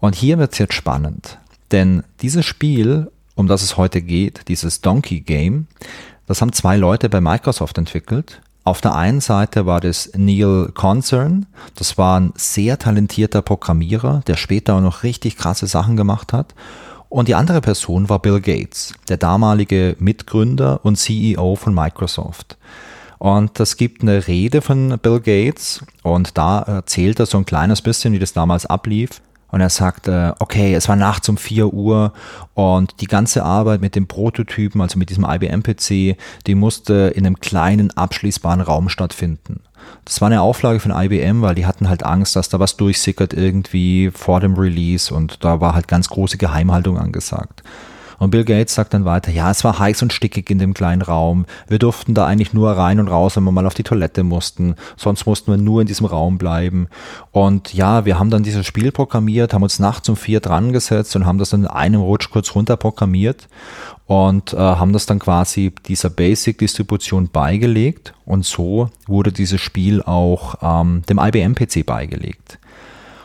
Und 0.00 0.14
hier 0.14 0.38
wird 0.38 0.54
es 0.54 0.58
jetzt 0.58 0.72
spannend, 0.72 1.36
denn 1.70 2.02
dieses 2.22 2.46
Spiel, 2.46 3.10
um 3.34 3.46
das 3.46 3.60
es 3.60 3.76
heute 3.76 4.00
geht, 4.00 4.48
dieses 4.48 4.80
Donkey 4.80 5.20
Game, 5.20 5.66
das 6.26 6.40
haben 6.40 6.54
zwei 6.54 6.78
Leute 6.78 7.10
bei 7.10 7.20
Microsoft 7.20 7.76
entwickelt 7.76 8.40
auf 8.66 8.80
der 8.80 8.96
einen 8.96 9.20
Seite 9.20 9.64
war 9.64 9.80
das 9.80 10.10
Neil 10.16 10.72
Concern, 10.74 11.46
das 11.76 11.98
war 11.98 12.18
ein 12.18 12.32
sehr 12.34 12.80
talentierter 12.80 13.40
Programmierer, 13.40 14.22
der 14.26 14.34
später 14.34 14.74
auch 14.74 14.80
noch 14.80 15.04
richtig 15.04 15.36
krasse 15.36 15.68
Sachen 15.68 15.96
gemacht 15.96 16.32
hat. 16.32 16.52
Und 17.08 17.28
die 17.28 17.36
andere 17.36 17.60
Person 17.60 18.08
war 18.08 18.18
Bill 18.18 18.40
Gates, 18.40 18.92
der 19.08 19.18
damalige 19.18 19.94
Mitgründer 20.00 20.80
und 20.84 20.96
CEO 20.96 21.54
von 21.54 21.74
Microsoft. 21.74 22.58
Und 23.18 23.60
es 23.60 23.76
gibt 23.76 24.02
eine 24.02 24.26
Rede 24.26 24.60
von 24.60 24.98
Bill 24.98 25.20
Gates 25.20 25.84
und 26.02 26.36
da 26.36 26.58
erzählt 26.58 27.20
er 27.20 27.26
so 27.26 27.38
ein 27.38 27.46
kleines 27.46 27.82
bisschen, 27.82 28.12
wie 28.14 28.18
das 28.18 28.32
damals 28.32 28.66
ablief. 28.66 29.22
Und 29.56 29.62
er 29.62 29.70
sagte, 29.70 30.36
okay, 30.38 30.74
es 30.74 30.86
war 30.86 30.96
nachts 30.96 31.30
um 31.30 31.38
4 31.38 31.72
Uhr 31.72 32.12
und 32.52 33.00
die 33.00 33.06
ganze 33.06 33.42
Arbeit 33.42 33.80
mit 33.80 33.96
dem 33.96 34.06
Prototypen, 34.06 34.82
also 34.82 34.98
mit 34.98 35.08
diesem 35.08 35.24
IBM-PC, 35.24 36.18
die 36.46 36.54
musste 36.54 37.10
in 37.14 37.24
einem 37.24 37.40
kleinen 37.40 37.90
abschließbaren 37.90 38.60
Raum 38.60 38.90
stattfinden. 38.90 39.60
Das 40.04 40.20
war 40.20 40.26
eine 40.26 40.42
Auflage 40.42 40.78
von 40.78 40.90
IBM, 40.90 41.40
weil 41.40 41.54
die 41.54 41.64
hatten 41.64 41.88
halt 41.88 42.02
Angst, 42.02 42.36
dass 42.36 42.50
da 42.50 42.60
was 42.60 42.76
durchsickert 42.76 43.32
irgendwie 43.32 44.10
vor 44.12 44.40
dem 44.40 44.56
Release 44.56 45.14
und 45.14 45.42
da 45.42 45.58
war 45.58 45.74
halt 45.74 45.88
ganz 45.88 46.10
große 46.10 46.36
Geheimhaltung 46.36 46.98
angesagt. 46.98 47.62
Und 48.18 48.30
Bill 48.30 48.44
Gates 48.44 48.74
sagt 48.74 48.94
dann 48.94 49.04
weiter, 49.04 49.30
ja, 49.30 49.50
es 49.50 49.64
war 49.64 49.78
heiß 49.78 50.02
und 50.02 50.12
stickig 50.12 50.50
in 50.50 50.58
dem 50.58 50.74
kleinen 50.74 51.02
Raum. 51.02 51.46
Wir 51.68 51.78
durften 51.78 52.14
da 52.14 52.26
eigentlich 52.26 52.52
nur 52.52 52.72
rein 52.72 53.00
und 53.00 53.08
raus, 53.08 53.36
wenn 53.36 53.44
wir 53.44 53.52
mal 53.52 53.66
auf 53.66 53.74
die 53.74 53.82
Toilette 53.82 54.24
mussten. 54.24 54.74
Sonst 54.96 55.26
mussten 55.26 55.50
wir 55.50 55.58
nur 55.58 55.80
in 55.80 55.86
diesem 55.86 56.06
Raum 56.06 56.38
bleiben. 56.38 56.88
Und 57.32 57.74
ja, 57.74 58.04
wir 58.04 58.18
haben 58.18 58.30
dann 58.30 58.42
dieses 58.42 58.66
Spiel 58.66 58.92
programmiert, 58.92 59.52
haben 59.52 59.62
uns 59.62 59.78
nachts 59.78 60.08
um 60.08 60.16
vier 60.16 60.40
dran 60.40 60.72
gesetzt 60.72 61.14
und 61.16 61.26
haben 61.26 61.38
das 61.38 61.50
dann 61.50 61.62
in 61.62 61.66
einem 61.66 62.00
Rutsch 62.00 62.30
kurz 62.30 62.54
runter 62.54 62.76
programmiert 62.76 63.48
und 64.06 64.52
äh, 64.52 64.56
haben 64.56 64.92
das 64.92 65.06
dann 65.06 65.18
quasi 65.18 65.72
dieser 65.86 66.10
Basic-Distribution 66.10 67.28
beigelegt. 67.28 68.14
Und 68.24 68.44
so 68.44 68.90
wurde 69.06 69.32
dieses 69.32 69.60
Spiel 69.60 70.02
auch 70.02 70.56
ähm, 70.62 71.02
dem 71.08 71.18
IBM-PC 71.18 71.84
beigelegt. 71.84 72.58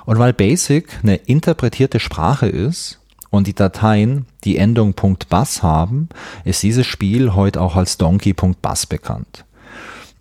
Und 0.05 0.19
weil 0.19 0.33
Basic 0.33 0.99
eine 1.03 1.15
interpretierte 1.15 1.99
Sprache 1.99 2.47
ist, 2.47 3.00
und 3.31 3.47
die 3.47 3.55
Dateien 3.55 4.27
die 4.43 4.57
Endung 4.57 4.93
.bus 4.93 5.63
haben, 5.63 6.09
ist 6.43 6.61
dieses 6.61 6.85
Spiel 6.85 7.33
heute 7.33 7.59
auch 7.59 7.75
als 7.75 7.97
donkey.bus 7.97 8.85
bekannt. 8.85 9.45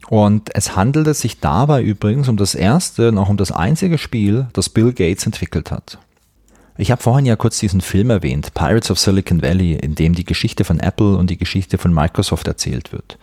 Und 0.09 0.55
es 0.55 0.75
handelte 0.75 1.13
sich 1.15 1.41
dabei 1.41 1.83
übrigens 1.83 2.29
um 2.29 2.37
das 2.37 2.55
erste 2.55 3.11
und 3.11 3.19
auch 3.19 3.29
um 3.29 3.37
das 3.37 3.53
einzige 3.53 3.99
Spiel, 3.99 4.49
das 4.55 4.69
Bill 4.69 4.93
Gates 4.93 5.27
entwickelt 5.27 5.71
hat. 5.71 5.99
Ich 6.79 6.91
habe 6.91 7.03
vorhin 7.03 7.27
ja 7.27 7.37
kurz 7.37 7.59
diesen 7.59 7.81
Film 7.81 8.11
erwähnt, 8.11 8.55
Pirates 8.55 8.91
of 8.91 8.99
Silicon 8.99 9.43
Valley, 9.43 9.75
in 9.75 9.95
dem 9.95 10.15
die 10.15 10.25
Geschichte 10.25 10.65
von 10.65 10.81
Apple 10.81 11.17
und 11.17 11.29
die 11.29 11.37
Geschichte 11.37 11.79
von 11.79 11.93
Microsoft 11.93 12.49
erzählt 12.49 12.93
wird. 12.93 13.19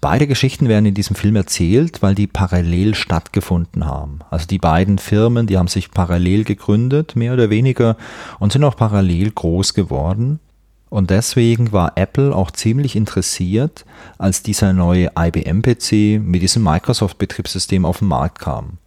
Beide 0.00 0.26
Geschichten 0.26 0.68
werden 0.68 0.86
in 0.86 0.94
diesem 0.94 1.14
Film 1.14 1.36
erzählt, 1.36 2.00
weil 2.00 2.14
die 2.14 2.26
parallel 2.26 2.94
stattgefunden 2.94 3.84
haben. 3.84 4.20
Also 4.30 4.46
die 4.46 4.58
beiden 4.58 4.96
Firmen, 4.96 5.46
die 5.46 5.58
haben 5.58 5.68
sich 5.68 5.90
parallel 5.90 6.44
gegründet, 6.44 7.16
mehr 7.16 7.34
oder 7.34 7.50
weniger, 7.50 7.96
und 8.38 8.52
sind 8.52 8.64
auch 8.64 8.76
parallel 8.76 9.30
groß 9.30 9.74
geworden. 9.74 10.40
Und 10.88 11.10
deswegen 11.10 11.72
war 11.72 11.92
Apple 11.96 12.34
auch 12.34 12.50
ziemlich 12.50 12.96
interessiert, 12.96 13.84
als 14.16 14.42
dieser 14.42 14.72
neue 14.72 15.10
IBM-PC 15.16 16.18
mit 16.20 16.40
diesem 16.42 16.64
Microsoft-Betriebssystem 16.64 17.84
auf 17.84 17.98
den 17.98 18.08
Markt 18.08 18.38
kam. 18.38 18.78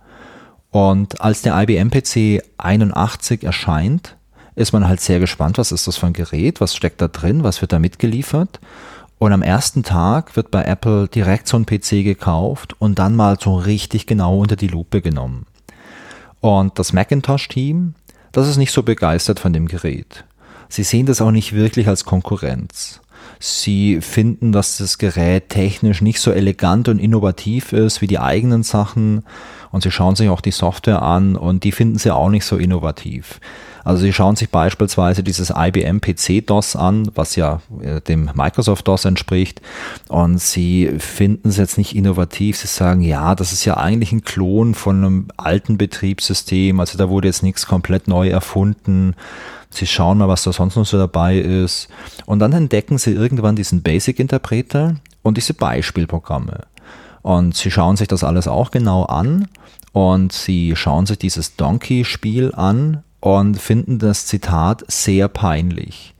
Und 0.72 1.22
als 1.22 1.44
der 1.44 1.62
IBM-PC 1.62 2.44
81 2.58 3.44
erscheint, 3.44 4.18
ist 4.56 4.74
man 4.74 4.88
halt 4.88 5.00
sehr 5.00 5.20
gespannt, 5.20 5.58
was 5.60 5.72
ist 5.72 5.88
das 5.88 5.98
für 5.98 6.08
ein 6.08 6.14
Gerät, 6.14 6.60
was 6.60 6.76
steckt 6.76 7.02
da 7.02 7.08
drin, 7.08 7.44
was 7.44 7.62
wird 7.62 7.72
da 7.72 7.80
mitgeliefert. 7.80 8.60
Und 9.24 9.32
am 9.32 9.42
ersten 9.42 9.84
Tag 9.84 10.36
wird 10.36 10.52
bei 10.52 10.66
Apple 10.66 11.08
direkt 11.08 11.48
so 11.48 11.56
ein 11.56 11.66
PC 11.66 12.04
gekauft 12.04 12.76
und 12.80 13.00
dann 13.00 13.16
mal 13.16 13.38
so 13.40 13.56
richtig 13.56 14.06
genau 14.06 14.40
unter 14.40 14.58
die 14.58 14.68
Lupe 14.68 15.02
genommen. 15.02 15.46
Und 16.42 16.78
das 16.78 16.92
Macintosh-Team, 16.92 17.94
das 18.34 18.50
ist 18.50 18.58
nicht 18.58 18.74
so 18.74 18.84
begeistert 18.84 19.40
von 19.40 19.54
dem 19.54 19.70
Gerät. 19.70 20.26
Sie 20.68 20.84
sehen 20.84 21.06
das 21.06 21.22
auch 21.22 21.32
nicht 21.32 21.54
wirklich 21.54 21.88
als 21.88 22.04
Konkurrenz. 22.04 23.00
Sie 23.40 24.02
finden, 24.02 24.52
dass 24.52 24.80
das 24.80 24.98
Gerät 24.98 25.48
technisch 25.48 26.02
nicht 26.02 26.20
so 26.20 26.32
elegant 26.32 26.90
und 26.90 27.00
innovativ 27.00 27.72
ist 27.72 28.02
wie 28.02 28.08
die 28.08 28.20
eigenen 28.20 28.64
Sachen 28.64 29.24
und 29.72 29.84
sie 29.84 29.92
schauen 29.92 30.18
sich 30.18 30.28
auch 30.28 30.42
die 30.42 30.52
Software 30.52 31.02
an 31.02 31.38
und 31.38 31.64
die 31.64 31.72
finden 31.72 31.98
sie 31.98 32.14
auch 32.14 32.30
nicht 32.30 32.44
so 32.44 32.58
innovativ. 32.58 33.40
Also 33.84 34.04
Sie 34.04 34.14
schauen 34.14 34.36
sich 34.36 34.50
beispielsweise 34.50 35.24
dieses 35.24 35.52
IBM 35.56 36.00
PC 36.00 36.46
DOS 36.46 36.76
an, 36.76 37.10
was 37.16 37.36
ja 37.36 37.62
äh, 37.82 38.02
dem 38.02 38.30
Microsoft 38.34 38.88
DOS 38.88 39.06
entspricht, 39.06 39.62
und 40.10 40.40
Sie 40.40 40.92
finden 41.00 41.50
es 41.50 41.58
jetzt 41.58 41.78
nicht 41.78 41.96
innovativ. 41.96 42.58
Sie 42.58 42.68
sagen, 42.68 43.02
ja, 43.02 43.36
das 43.36 43.52
ist 43.52 43.66
ja 43.66 43.78
eigentlich 43.78 44.12
ein 44.12 44.24
Klon 44.24 44.74
von 44.74 44.98
einem 44.98 45.28
alten 45.38 45.78
Betriebssystem, 45.78 46.80
also 46.80 46.98
da 46.98 47.10
wurde 47.10 47.28
jetzt 47.28 47.44
nichts 47.44 47.68
komplett 47.68 48.08
neu 48.08 48.30
erfunden. 48.30 49.16
Sie 49.70 49.88
schauen 49.88 50.20
mal, 50.20 50.28
was 50.28 50.44
da 50.44 50.54
sonst 50.54 50.76
noch 50.76 50.86
so 50.86 50.98
dabei 50.98 51.38
ist. 51.40 51.88
Und 52.26 52.40
dann 52.40 52.54
entdecken 52.54 53.00
Sie 53.00 53.12
irgendwann 53.12 53.56
diesen 53.56 53.82
Basic-Interpreter 53.82 54.96
und 55.24 55.38
diese 55.38 55.56
Beispielprogramme. 55.56 56.68
Und 57.24 57.56
Sie 57.56 57.72
schauen 57.72 57.96
sich 57.96 58.08
das 58.08 58.24
alles 58.24 58.48
auch 58.48 58.70
genau 58.70 59.06
an 59.06 59.48
und 59.94 60.32
Sie 60.32 60.76
schauen 60.76 61.06
sich 61.06 61.18
dieses 61.18 61.56
Donkey-Spiel 61.56 62.54
an 62.54 63.04
und 63.24 63.56
finden 63.56 64.00
das 64.00 64.26
Zitat 64.26 64.84
sehr 64.90 65.30
peinlich. 65.30 66.14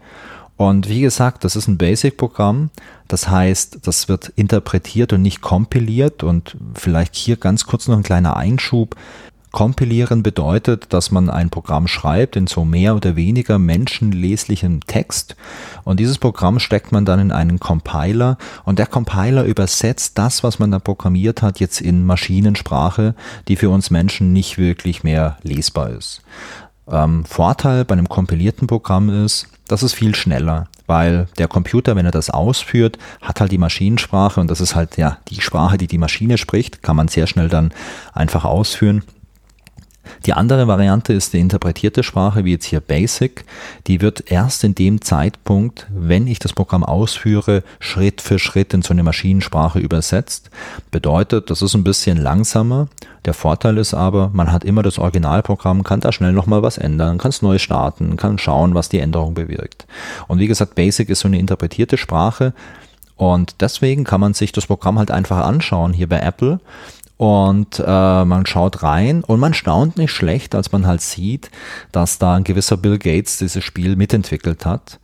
Und 0.56 0.88
wie 0.88 1.02
gesagt, 1.02 1.44
das 1.44 1.58
ist 1.58 1.68
ein 1.68 1.78
Basic-Programm. 1.78 2.70
Das 3.10 3.28
heißt, 3.28 3.80
das 3.84 4.08
wird 4.08 4.32
interpretiert 4.38 5.12
und 5.12 5.22
nicht 5.22 5.42
kompiliert. 5.42 6.24
Und 6.24 6.56
vielleicht 6.76 7.16
hier 7.16 7.36
ganz 7.36 7.66
kurz 7.66 7.90
noch 7.90 7.98
ein 7.98 8.04
kleiner 8.04 8.38
Einschub. 8.38 8.96
Kompilieren 9.52 10.24
bedeutet, 10.24 10.94
dass 10.94 11.12
man 11.12 11.30
ein 11.30 11.52
Programm 11.52 11.88
schreibt 11.88 12.38
in 12.38 12.48
so 12.48 12.66
mehr 12.66 12.96
oder 12.96 13.16
weniger 13.16 13.60
menschenleslichem 13.60 14.80
Text 14.88 15.36
und 15.84 16.00
dieses 16.00 16.18
Programm 16.18 16.58
steckt 16.58 16.92
man 16.92 17.06
dann 17.06 17.20
in 17.20 17.32
einen 17.32 17.60
Compiler 17.60 18.40
und 18.66 18.80
der 18.80 18.88
Compiler 18.88 19.44
übersetzt 19.44 20.18
das, 20.18 20.44
was 20.44 20.58
man 20.58 20.72
da 20.72 20.80
programmiert 20.80 21.44
hat, 21.44 21.60
jetzt 21.60 21.82
in 21.82 22.04
Maschinensprache, 22.04 23.14
die 23.48 23.56
für 23.56 23.70
uns 23.70 23.92
Menschen 23.92 24.34
nicht 24.34 24.58
wirklich 24.58 25.04
mehr 25.04 25.38
lesbar 25.44 25.92
ist. 25.92 26.24
Ähm, 26.90 27.26
Vorteil 27.26 27.86
bei 27.86 27.94
einem 27.94 28.10
kompilierten 28.10 28.68
Programm 28.68 29.10
ist, 29.10 29.48
das 29.68 29.84
ist 29.84 29.94
viel 29.94 30.14
schneller, 30.16 30.68
weil 30.88 31.28
der 31.38 31.48
Computer, 31.48 31.96
wenn 31.96 32.06
er 32.06 32.12
das 32.12 32.30
ausführt, 32.30 32.98
hat 33.22 33.40
halt 33.40 33.52
die 33.52 33.58
Maschinensprache 33.58 34.42
und 34.42 34.50
das 34.52 34.60
ist 34.62 34.76
halt 34.76 34.98
ja 34.98 35.18
die 35.30 35.42
Sprache, 35.42 35.78
die 35.78 35.88
die 35.88 35.98
Maschine 35.98 36.38
spricht, 36.38 36.84
kann 36.84 36.96
man 36.96 37.08
sehr 37.08 37.28
schnell 37.28 37.50
dann 37.50 37.72
einfach 38.14 38.44
ausführen. 38.44 39.04
Die 40.26 40.34
andere 40.34 40.68
Variante 40.68 41.14
ist 41.14 41.34
die 41.34 41.40
interpretierte 41.40 42.04
Sprache, 42.04 42.46
wie 42.46 42.52
jetzt 42.52 42.66
hier 42.66 42.80
Basic. 42.80 43.46
Die 43.88 44.02
wird 44.02 44.32
erst 44.32 44.64
in 44.64 44.76
dem 44.76 45.02
Zeitpunkt, 45.02 45.88
wenn 45.94 46.28
ich 46.28 46.40
das 46.40 46.54
Programm 46.54 46.84
ausführe, 46.84 47.64
Schritt 47.80 48.22
für 48.22 48.40
Schritt 48.40 48.74
in 48.74 48.82
so 48.82 48.94
eine 48.94 49.04
Maschinensprache 49.04 49.80
übersetzt. 49.80 50.50
Bedeutet, 50.92 51.50
das 51.50 51.62
ist 51.62 51.74
ein 51.74 51.84
bisschen 51.84 52.18
langsamer. 52.18 52.88
Der 53.26 53.34
Vorteil 53.34 53.78
ist 53.78 53.94
aber, 53.94 54.30
man 54.34 54.52
hat 54.52 54.64
immer 54.64 54.84
das 54.84 55.00
Originalprogramm, 55.00 55.84
kann 55.84 56.02
da 56.02 56.12
schnell 56.12 56.34
nochmal 56.34 56.62
was 56.62 56.78
ändern, 56.78 57.18
kann 57.18 57.30
es 57.30 57.42
neu 57.42 57.58
starten, 57.58 58.18
kann 58.18 58.38
schauen, 58.38 58.76
was 58.76 58.90
die 58.90 59.00
Änderung 59.00 59.34
bewirkt. 59.34 59.86
Und 60.28 60.40
wie 60.40 60.48
gesagt, 60.48 60.76
Basic 60.76 61.10
ist 61.10 61.22
so 61.22 61.28
eine 61.28 61.40
interpretierte 61.40 61.98
Sprache. 61.98 62.54
Und 63.16 63.62
deswegen 63.62 64.04
kann 64.04 64.20
man 64.20 64.34
sich 64.34 64.52
das 64.52 64.68
Programm 64.68 64.98
halt 64.98 65.12
einfach 65.12 65.46
anschauen 65.46 65.94
hier 65.94 66.10
bei 66.10 66.20
Apple 66.20 66.60
und 67.24 67.80
äh, 67.80 68.26
man 68.26 68.46
schaut 68.46 68.84
rein 68.84 69.24
und 69.24 69.40
man 69.40 69.54
staunt 69.54 69.96
nicht 69.96 70.12
schlecht, 70.12 70.56
als 70.56 70.74
man 70.74 70.86
halt 70.86 71.00
sieht, 71.00 71.50
dass 71.94 72.20
da 72.20 72.36
ein 72.36 72.44
gewisser 72.44 72.76
Bill 72.76 73.00
Gates 73.00 73.38
dieses 73.38 73.64
Spiel 73.64 73.96
mitentwickelt 73.96 74.66
hat. 74.66 75.00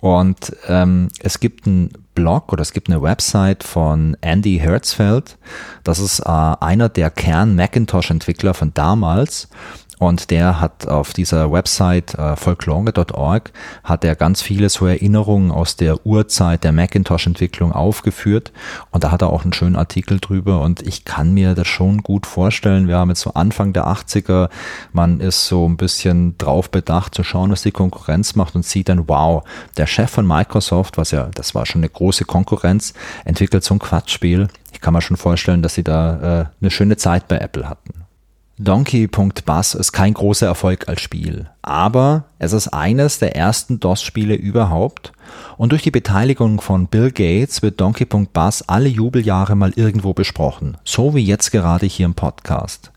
Und 0.00 0.54
ähm, 0.68 1.08
es 1.18 1.40
gibt 1.40 1.66
einen 1.66 1.90
Blog 2.14 2.52
oder 2.52 2.62
es 2.62 2.72
gibt 2.72 2.88
eine 2.88 3.02
Website 3.02 3.64
von 3.64 4.16
Andy 4.20 4.60
Hertzfeld. 4.60 5.38
Das 5.82 5.98
ist 5.98 6.20
äh, 6.20 6.24
einer 6.28 6.88
der 6.88 7.10
Kern-Macintosh-Entwickler 7.10 8.54
von 8.54 8.72
damals. 8.72 9.48
Und 9.98 10.30
der 10.30 10.60
hat 10.60 10.86
auf 10.86 11.14
dieser 11.14 11.50
Website 11.50 12.14
äh, 12.14 12.36
folklore.org 12.36 13.52
hat 13.82 14.04
er 14.04 14.14
ganz 14.14 14.42
viele 14.42 14.68
so 14.68 14.86
Erinnerungen 14.86 15.50
aus 15.50 15.76
der 15.76 16.04
Urzeit 16.04 16.64
der 16.64 16.72
Macintosh-Entwicklung 16.72 17.72
aufgeführt. 17.72 18.52
Und 18.90 19.04
da 19.04 19.10
hat 19.10 19.22
er 19.22 19.30
auch 19.30 19.44
einen 19.44 19.54
schönen 19.54 19.76
Artikel 19.76 20.20
drüber. 20.20 20.60
Und 20.60 20.82
ich 20.82 21.04
kann 21.04 21.32
mir 21.32 21.54
das 21.54 21.66
schon 21.66 22.02
gut 22.02 22.26
vorstellen. 22.26 22.88
Wir 22.88 22.98
haben 22.98 23.08
jetzt 23.08 23.22
so 23.22 23.32
Anfang 23.32 23.72
der 23.72 23.86
80er. 23.86 24.50
Man 24.92 25.20
ist 25.20 25.46
so 25.46 25.66
ein 25.66 25.78
bisschen 25.78 26.36
drauf 26.36 26.70
bedacht 26.70 27.14
zu 27.14 27.24
schauen, 27.24 27.50
was 27.50 27.62
die 27.62 27.72
Konkurrenz 27.72 28.34
macht 28.34 28.54
und 28.54 28.66
sieht 28.66 28.90
dann, 28.90 29.08
wow, 29.08 29.44
der 29.78 29.86
Chef 29.86 30.10
von 30.10 30.26
Microsoft, 30.26 30.98
was 30.98 31.10
ja, 31.10 31.30
das 31.34 31.54
war 31.54 31.64
schon 31.64 31.80
eine 31.80 31.88
große 31.88 32.24
Konkurrenz, 32.24 32.92
entwickelt 33.24 33.64
so 33.64 33.74
ein 33.74 33.78
Quatschspiel. 33.78 34.48
Ich 34.72 34.80
kann 34.82 34.92
mir 34.92 35.00
schon 35.00 35.16
vorstellen, 35.16 35.62
dass 35.62 35.74
sie 35.74 35.84
da 35.84 36.42
äh, 36.42 36.44
eine 36.60 36.70
schöne 36.70 36.98
Zeit 36.98 37.28
bei 37.28 37.38
Apple 37.38 37.68
hatten. 37.68 38.05
Donkey.Buzz 38.58 39.74
ist 39.74 39.92
kein 39.92 40.14
großer 40.14 40.46
Erfolg 40.46 40.88
als 40.88 41.02
Spiel, 41.02 41.50
aber 41.60 42.24
es 42.38 42.54
ist 42.54 42.68
eines 42.68 43.18
der 43.18 43.36
ersten 43.36 43.80
DOS-Spiele 43.80 44.34
überhaupt 44.34 45.12
und 45.58 45.72
durch 45.72 45.82
die 45.82 45.90
Beteiligung 45.90 46.62
von 46.62 46.86
Bill 46.86 47.10
Gates 47.10 47.60
wird 47.60 47.82
Donkey.Buzz 47.82 48.64
alle 48.66 48.88
Jubeljahre 48.88 49.56
mal 49.56 49.74
irgendwo 49.76 50.14
besprochen, 50.14 50.78
so 50.84 51.14
wie 51.14 51.22
jetzt 51.22 51.50
gerade 51.50 51.84
hier 51.84 52.06
im 52.06 52.14
Podcast. 52.14 52.92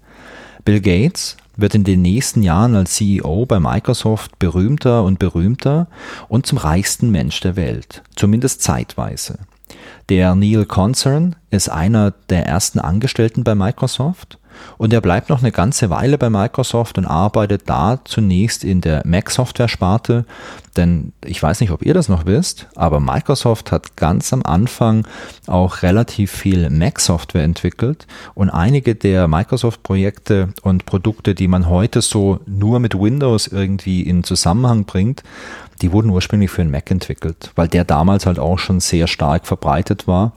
Bill 0.64 0.80
Gates 0.80 1.36
wird 1.58 1.76
in 1.76 1.84
den 1.84 2.02
nächsten 2.04 2.42
Jahren 2.42 2.74
als 2.76 2.94
CEO 2.94 3.46
bei 3.46 3.60
Microsoft 3.60 4.40
berühmter 4.40 5.04
und 5.04 5.20
berühmter 5.20 5.88
und 6.30 6.46
zum 6.46 6.58
reichsten 6.58 7.12
Mensch 7.12 7.42
der 7.42 7.58
Welt, 7.58 8.02
zumindest 8.16 8.62
zeitweise. 8.62 9.40
Der 10.08 10.36
Neil 10.36 10.66
Concern 10.66 11.36
ist 11.52 11.70
einer 11.70 12.12
der 12.30 12.46
ersten 12.46 12.80
Angestellten 12.80 13.44
bei 13.44 13.56
Microsoft 13.56 14.40
und 14.78 14.94
er 14.94 15.02
bleibt 15.02 15.30
noch 15.30 15.40
eine 15.40 15.52
ganze 15.52 15.90
Weile 15.90 16.18
bei 16.18 16.30
Microsoft 16.30 16.98
und 16.98 17.06
arbeitet 17.06 17.64
da 17.66 18.00
zunächst 18.04 18.64
in 18.64 18.82
der 18.82 19.02
Mac-Software-Sparte. 19.06 20.26
Denn 20.78 21.14
ich 21.26 21.42
weiß 21.42 21.60
nicht, 21.62 21.72
ob 21.72 21.86
ihr 21.86 21.94
das 21.94 22.10
noch 22.10 22.26
wisst, 22.26 22.68
aber 22.76 23.00
Microsoft 23.00 23.72
hat 23.72 23.98
ganz 23.98 24.32
am 24.32 24.44
Anfang 24.44 25.06
auch 25.48 25.82
relativ 25.82 26.32
viel 26.32 26.70
Mac-Software 26.70 27.44
entwickelt 27.44 28.08
und 28.36 28.50
einige 28.50 28.96
der 28.96 29.28
Microsoft-Projekte 29.28 30.50
und 30.62 30.86
Produkte, 30.86 31.36
die 31.36 31.48
man 31.48 31.68
heute 31.68 32.02
so 32.02 32.40
nur 32.46 32.80
mit 32.80 32.98
Windows 32.98 33.48
irgendwie 33.48 34.04
in 34.04 34.24
Zusammenhang 34.24 34.86
bringt, 34.86 35.24
die 35.82 35.92
wurden 35.92 36.10
ursprünglich 36.10 36.52
für 36.52 36.62
den 36.62 36.72
Mac 36.72 36.92
entwickelt, 36.92 37.52
weil 37.56 37.68
der 37.68 37.86
damals 37.86 38.26
halt 38.26 38.40
auch 38.40 38.60
schon 38.60 38.80
sehr 38.80 39.08
stark 39.08 39.48
verbreitet 39.48 40.08
war 40.08 40.34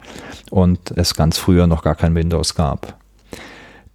und 0.51 0.93
es 0.97 1.15
ganz 1.15 1.39
früher 1.39 1.67
noch 1.67 1.83
gar 1.83 1.95
kein 1.95 2.15
Windows 2.15 2.55
gab. 2.55 3.02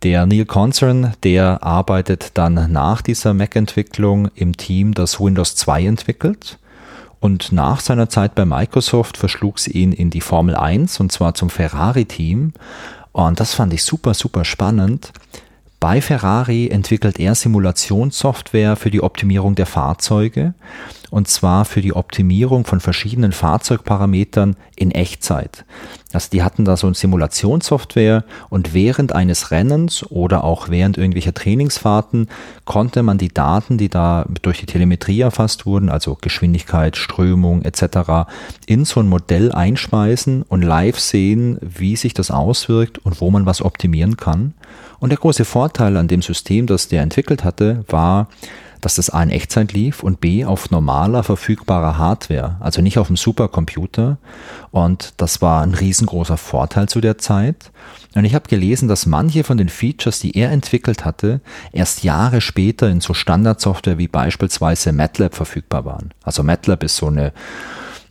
Der 0.04 0.28
Neil 0.28 0.46
Concern, 0.46 1.14
der 1.24 1.64
arbeitet 1.64 2.32
dann 2.36 2.72
nach 2.72 3.02
dieser 3.02 3.34
Mac-Entwicklung 3.34 4.30
im 4.36 4.56
Team, 4.56 4.94
das 4.94 5.20
Windows 5.20 5.56
2 5.56 5.86
entwickelt. 5.86 6.60
Und 7.20 7.52
nach 7.52 7.80
seiner 7.80 8.08
Zeit 8.08 8.36
bei 8.36 8.46
Microsoft 8.46 9.18
verschlug 9.18 9.58
sie 9.58 9.72
ihn 9.72 9.92
in 9.92 10.12
die 10.12 10.22
Formel 10.22 10.56
1 10.56 11.00
und 11.00 11.12
zwar 11.12 11.34
zum 11.34 11.50
Ferrari-Team. 11.50 12.54
Und 13.12 13.40
das 13.40 13.56
fand 13.56 13.74
ich 13.74 13.84
super, 13.84 14.14
super 14.14 14.46
spannend. 14.46 15.12
Bei 15.80 16.02
Ferrari 16.02 16.70
entwickelt 16.70 17.20
er 17.20 17.36
Simulationssoftware 17.36 18.76
für 18.76 18.90
die 18.90 19.04
Optimierung 19.04 19.54
der 19.54 19.68
Fahrzeuge 19.68 20.56
und 21.12 21.28
zwar 21.28 21.66
für 21.66 21.82
die 21.82 21.96
Optimierung 21.96 22.66
von 22.66 22.80
verschiedenen 22.80 23.32
Fahrzeugparametern 23.32 24.56
in 24.76 24.90
Echtzeit. 24.90 25.66
Also 26.14 26.30
die 26.32 26.42
hatten 26.42 26.66
da 26.66 26.78
so 26.78 26.88
eine 26.88 26.96
Simulationssoftware 26.96 28.24
und 28.50 28.74
während 28.74 29.14
eines 29.14 29.52
Rennens 29.52 30.04
oder 30.10 30.44
auch 30.44 30.70
während 30.70 30.98
irgendwelcher 30.98 31.34
Trainingsfahrten 31.34 32.28
konnte 32.66 33.04
man 33.04 33.20
die 33.20 33.34
Daten, 33.34 33.78
die 33.78 33.90
da 33.90 34.26
durch 34.42 34.60
die 34.60 34.66
Telemetrie 34.66 35.22
erfasst 35.22 35.68
wurden, 35.68 35.90
also 35.90 36.18
Geschwindigkeit, 36.20 36.98
Strömung 36.98 37.62
etc., 37.62 38.28
in 38.66 38.84
so 38.84 39.00
ein 39.00 39.10
Modell 39.10 39.52
einspeisen 39.52 40.42
und 40.42 40.64
live 40.64 41.00
sehen, 41.00 41.60
wie 41.62 41.96
sich 41.96 42.16
das 42.16 42.32
auswirkt 42.32 42.98
und 42.98 43.22
wo 43.22 43.30
man 43.30 43.46
was 43.46 43.62
optimieren 43.62 44.18
kann. 44.18 44.56
Und 45.00 45.10
der 45.10 45.20
große 45.20 45.46
Vorteil 45.46 45.98
an 45.98 46.08
dem 46.08 46.22
System, 46.22 46.68
das 46.68 46.88
der 46.88 47.02
entwickelt 47.02 47.44
hatte, 47.44 47.84
war, 47.88 48.28
dass 48.82 48.96
das 48.96 49.10
A 49.10 49.24
in 49.24 49.32
Echtzeit 49.32 49.74
lief 49.74 50.04
und 50.04 50.22
B 50.22 50.46
auf 50.46 50.72
normaler 50.72 51.24
verfügbarer 51.24 51.98
Hardware, 51.98 52.58
also 52.60 52.82
nicht 52.82 52.98
auf 53.00 53.08
dem 53.08 53.16
Supercomputer. 53.16 54.18
Und 54.72 55.14
das 55.18 55.42
war 55.42 55.64
ein 55.64 55.74
riesengroßer 55.74 56.38
Vorteil 56.38 56.88
zu 56.88 57.02
der 57.02 57.18
Zeit. 57.18 57.72
Und 58.16 58.26
ich 58.26 58.36
habe 58.36 58.48
gelesen, 58.48 58.88
dass 58.88 59.06
manche 59.06 59.44
von 59.44 59.58
den 59.58 59.70
Features, 59.70 60.20
die 60.20 60.38
er 60.38 60.52
entwickelt 60.52 61.06
hatte, 61.06 61.42
erst 61.72 62.04
Jahre 62.04 62.42
später 62.42 62.90
in 62.90 63.02
so 63.02 63.14
Standardsoftware 63.14 63.98
wie 63.98 64.08
beispielsweise 64.08 64.92
MATLAB 64.92 65.36
verfügbar 65.36 65.86
waren. 65.86 66.12
Also 66.24 66.44
MATLAB 66.44 66.84
ist 66.84 66.98
so 66.98 67.08
eine 67.08 67.34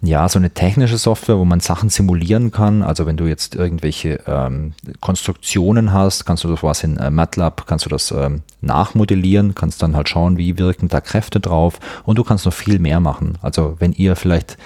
ja, 0.02 0.28
so 0.28 0.38
eine 0.38 0.50
technische 0.50 0.98
Software, 0.98 1.38
wo 1.38 1.44
man 1.44 1.60
Sachen 1.60 1.88
simulieren 1.88 2.50
kann. 2.50 2.82
Also 2.82 3.06
wenn 3.06 3.16
du 3.16 3.24
jetzt 3.24 3.54
irgendwelche 3.54 4.20
ähm, 4.26 4.74
Konstruktionen 5.00 5.92
hast, 5.92 6.26
kannst 6.26 6.44
du 6.44 6.54
sowas 6.54 6.84
in 6.84 6.98
äh, 6.98 7.10
MATLAB, 7.10 7.66
kannst 7.66 7.86
du 7.86 7.88
das 7.88 8.10
ähm, 8.10 8.42
nachmodellieren, 8.60 9.54
kannst 9.54 9.82
dann 9.82 9.96
halt 9.96 10.08
schauen, 10.08 10.36
wie 10.36 10.58
wirken 10.58 10.88
da 10.88 11.00
Kräfte 11.00 11.40
drauf 11.40 11.78
und 12.04 12.18
du 12.18 12.24
kannst 12.24 12.44
noch 12.44 12.52
viel 12.52 12.78
mehr 12.78 13.00
machen. 13.00 13.38
Also 13.40 13.76
wenn 13.78 13.92
ihr 13.92 14.16
vielleicht 14.16 14.58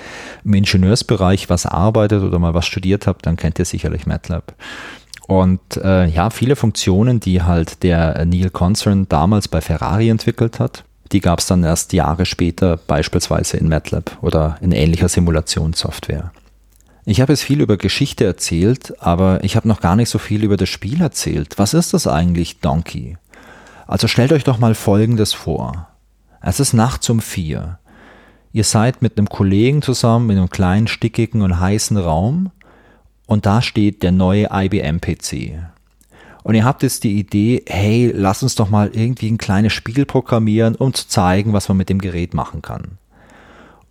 im 0.44 0.54
Ingenieursbereich 0.54 1.48
was 1.48 1.64
arbeitet 1.64 2.22
oder 2.22 2.38
mal 2.38 2.54
was 2.54 2.66
studiert 2.66 3.06
habt, 3.06 3.26
dann 3.26 3.36
kennt 3.36 3.58
ihr 3.58 3.64
sicherlich 3.64 4.06
MATLAB. 4.06 4.54
Und 5.28 5.76
äh, 5.76 6.06
ja, 6.06 6.30
viele 6.30 6.56
Funktionen, 6.56 7.20
die 7.20 7.42
halt 7.42 7.84
der 7.84 8.24
Neil 8.24 8.50
Concern 8.50 9.06
damals 9.08 9.46
bei 9.46 9.60
Ferrari 9.60 10.08
entwickelt 10.08 10.58
hat, 10.58 10.82
die 11.12 11.20
gab 11.20 11.40
es 11.40 11.46
dann 11.46 11.64
erst 11.64 11.92
Jahre 11.92 12.26
später, 12.26 12.76
beispielsweise 12.76 13.56
in 13.56 13.68
MATLAB 13.68 14.18
oder 14.22 14.56
in 14.60 14.72
ähnlicher 14.72 15.08
Simulationssoftware. 15.08 16.32
Ich 17.04 17.20
habe 17.20 17.32
jetzt 17.32 17.42
viel 17.42 17.60
über 17.60 17.76
Geschichte 17.76 18.24
erzählt, 18.24 18.94
aber 19.00 19.42
ich 19.42 19.56
habe 19.56 19.66
noch 19.66 19.80
gar 19.80 19.96
nicht 19.96 20.10
so 20.10 20.18
viel 20.18 20.44
über 20.44 20.56
das 20.56 20.68
Spiel 20.68 21.00
erzählt. 21.00 21.54
Was 21.58 21.74
ist 21.74 21.94
das 21.94 22.06
eigentlich, 22.06 22.60
Donkey? 22.60 23.16
Also 23.86 24.06
stellt 24.06 24.32
euch 24.32 24.44
doch 24.44 24.58
mal 24.58 24.74
Folgendes 24.74 25.32
vor. 25.32 25.88
Es 26.42 26.60
ist 26.60 26.72
nachts 26.72 27.10
um 27.10 27.20
vier. 27.20 27.78
Ihr 28.52 28.64
seid 28.64 29.02
mit 29.02 29.18
einem 29.18 29.28
Kollegen 29.28 29.82
zusammen 29.82 30.30
in 30.30 30.38
einem 30.38 30.50
kleinen, 30.50 30.86
stickigen 30.86 31.42
und 31.42 31.58
heißen 31.58 31.96
Raum 31.96 32.50
und 33.26 33.46
da 33.46 33.62
steht 33.62 34.02
der 34.02 34.12
neue 34.12 34.48
IBM-PC. 34.52 35.58
Und 36.42 36.54
ihr 36.54 36.64
habt 36.64 36.82
jetzt 36.82 37.04
die 37.04 37.18
Idee, 37.18 37.64
hey, 37.68 38.12
lass 38.14 38.42
uns 38.42 38.54
doch 38.54 38.70
mal 38.70 38.90
irgendwie 38.92 39.30
ein 39.30 39.38
kleines 39.38 39.72
Spiel 39.72 40.06
programmieren, 40.06 40.74
um 40.74 40.94
zu 40.94 41.06
zeigen, 41.06 41.52
was 41.52 41.68
man 41.68 41.76
mit 41.76 41.88
dem 41.88 42.00
Gerät 42.00 42.34
machen 42.34 42.62
kann. 42.62 42.98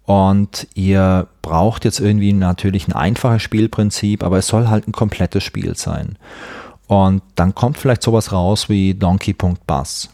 Und 0.03 0.67
ihr 0.73 1.27
braucht 1.43 1.85
jetzt 1.85 1.99
irgendwie 1.99 2.33
natürlich 2.33 2.87
ein 2.87 2.93
einfaches 2.93 3.43
Spielprinzip, 3.43 4.23
aber 4.23 4.39
es 4.39 4.47
soll 4.47 4.67
halt 4.67 4.87
ein 4.87 4.91
komplettes 4.91 5.43
Spiel 5.43 5.75
sein. 5.77 6.17
Und 6.87 7.21
dann 7.35 7.53
kommt 7.53 7.77
vielleicht 7.77 8.01
sowas 8.01 8.31
raus 8.31 8.69
wie 8.69 8.95
Donkey.Bus. 8.95 10.09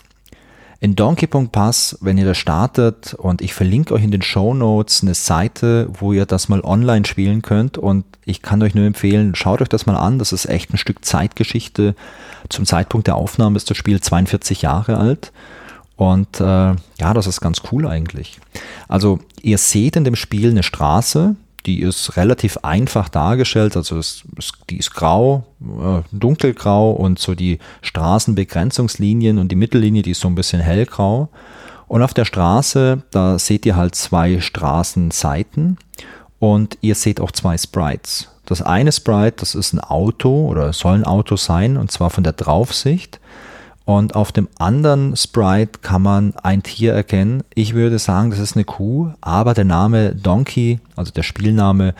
In 0.85 0.95
Donkey.Pass, 0.95 1.97
wenn 2.01 2.19
ihr 2.19 2.25
das 2.25 2.37
startet, 2.37 3.15
und 3.15 3.41
ich 3.41 3.55
verlinke 3.55 3.91
euch 3.95 4.03
in 4.03 4.11
den 4.11 4.21
Show 4.21 4.53
Notes 4.53 5.01
eine 5.01 5.15
Seite, 5.15 5.89
wo 5.91 6.13
ihr 6.13 6.27
das 6.27 6.47
mal 6.47 6.61
online 6.61 7.05
spielen 7.05 7.41
könnt. 7.41 7.79
Und 7.79 8.05
ich 8.23 8.43
kann 8.43 8.61
euch 8.61 8.75
nur 8.75 8.85
empfehlen, 8.85 9.33
schaut 9.33 9.63
euch 9.63 9.67
das 9.67 9.87
mal 9.87 9.95
an. 9.95 10.19
Das 10.19 10.31
ist 10.31 10.45
echt 10.45 10.71
ein 10.71 10.77
Stück 10.77 11.03
Zeitgeschichte. 11.03 11.95
Zum 12.49 12.67
Zeitpunkt 12.67 13.07
der 13.07 13.15
Aufnahme 13.15 13.57
ist 13.57 13.67
das 13.67 13.77
Spiel 13.77 13.99
42 13.99 14.61
Jahre 14.61 14.99
alt. 14.99 15.31
Und 15.95 16.39
äh, 16.39 16.43
ja, 16.43 17.13
das 17.15 17.25
ist 17.25 17.41
ganz 17.41 17.63
cool 17.71 17.87
eigentlich. 17.87 18.39
Also 18.87 19.17
ihr 19.41 19.57
seht 19.57 19.95
in 19.95 20.03
dem 20.03 20.15
Spiel 20.15 20.51
eine 20.51 20.61
Straße, 20.61 21.35
die 21.65 21.81
ist 21.81 22.17
relativ 22.17 22.57
einfach 22.57 23.09
dargestellt, 23.09 23.75
also 23.75 23.97
es, 23.97 24.23
es, 24.37 24.51
die 24.69 24.77
ist 24.77 24.93
grau, 24.93 25.45
äh, 25.61 26.01
dunkelgrau 26.11 26.91
und 26.91 27.19
so 27.19 27.35
die 27.35 27.59
Straßenbegrenzungslinien 27.81 29.39
und 29.39 29.51
die 29.51 29.55
Mittellinie, 29.55 30.01
die 30.01 30.11
ist 30.11 30.21
so 30.21 30.27
ein 30.27 30.35
bisschen 30.35 30.61
hellgrau. 30.61 31.29
Und 31.87 32.01
auf 32.01 32.13
der 32.13 32.25
Straße, 32.25 33.03
da 33.11 33.37
seht 33.37 33.65
ihr 33.65 33.75
halt 33.75 33.95
zwei 33.95 34.39
Straßenseiten 34.39 35.77
und 36.39 36.77
ihr 36.81 36.95
seht 36.95 37.19
auch 37.19 37.31
zwei 37.31 37.57
Sprites. 37.57 38.29
Das 38.45 38.61
eine 38.61 38.91
Sprite, 38.91 39.37
das 39.37 39.55
ist 39.55 39.73
ein 39.73 39.79
Auto 39.79 40.47
oder 40.47 40.71
soll 40.73 40.95
ein 40.95 41.03
Auto 41.03 41.35
sein 41.35 41.77
und 41.77 41.91
zwar 41.91 42.09
von 42.09 42.23
der 42.23 42.33
Draufsicht. 42.33 43.19
Und 43.85 44.15
auf 44.15 44.31
dem 44.31 44.49
anderen 44.57 45.15
Sprite 45.15 45.79
kann 45.81 46.01
man 46.01 46.33
ein 46.41 46.63
Tier 46.63 46.93
erkennen. 46.93 47.43
Ich 47.53 47.75
würde 47.75 47.99
sagen, 47.99 48.31
das 48.31 48.39
ist 48.39 48.55
eine 48.55 48.65
Kuh, 48.65 49.11
aber 49.21 49.53
der 49.53 49.65
Name 49.65 50.15
Donkey, 50.15 50.79
also 50.95 51.11
der 51.11 51.23
Spielname, 51.23 51.93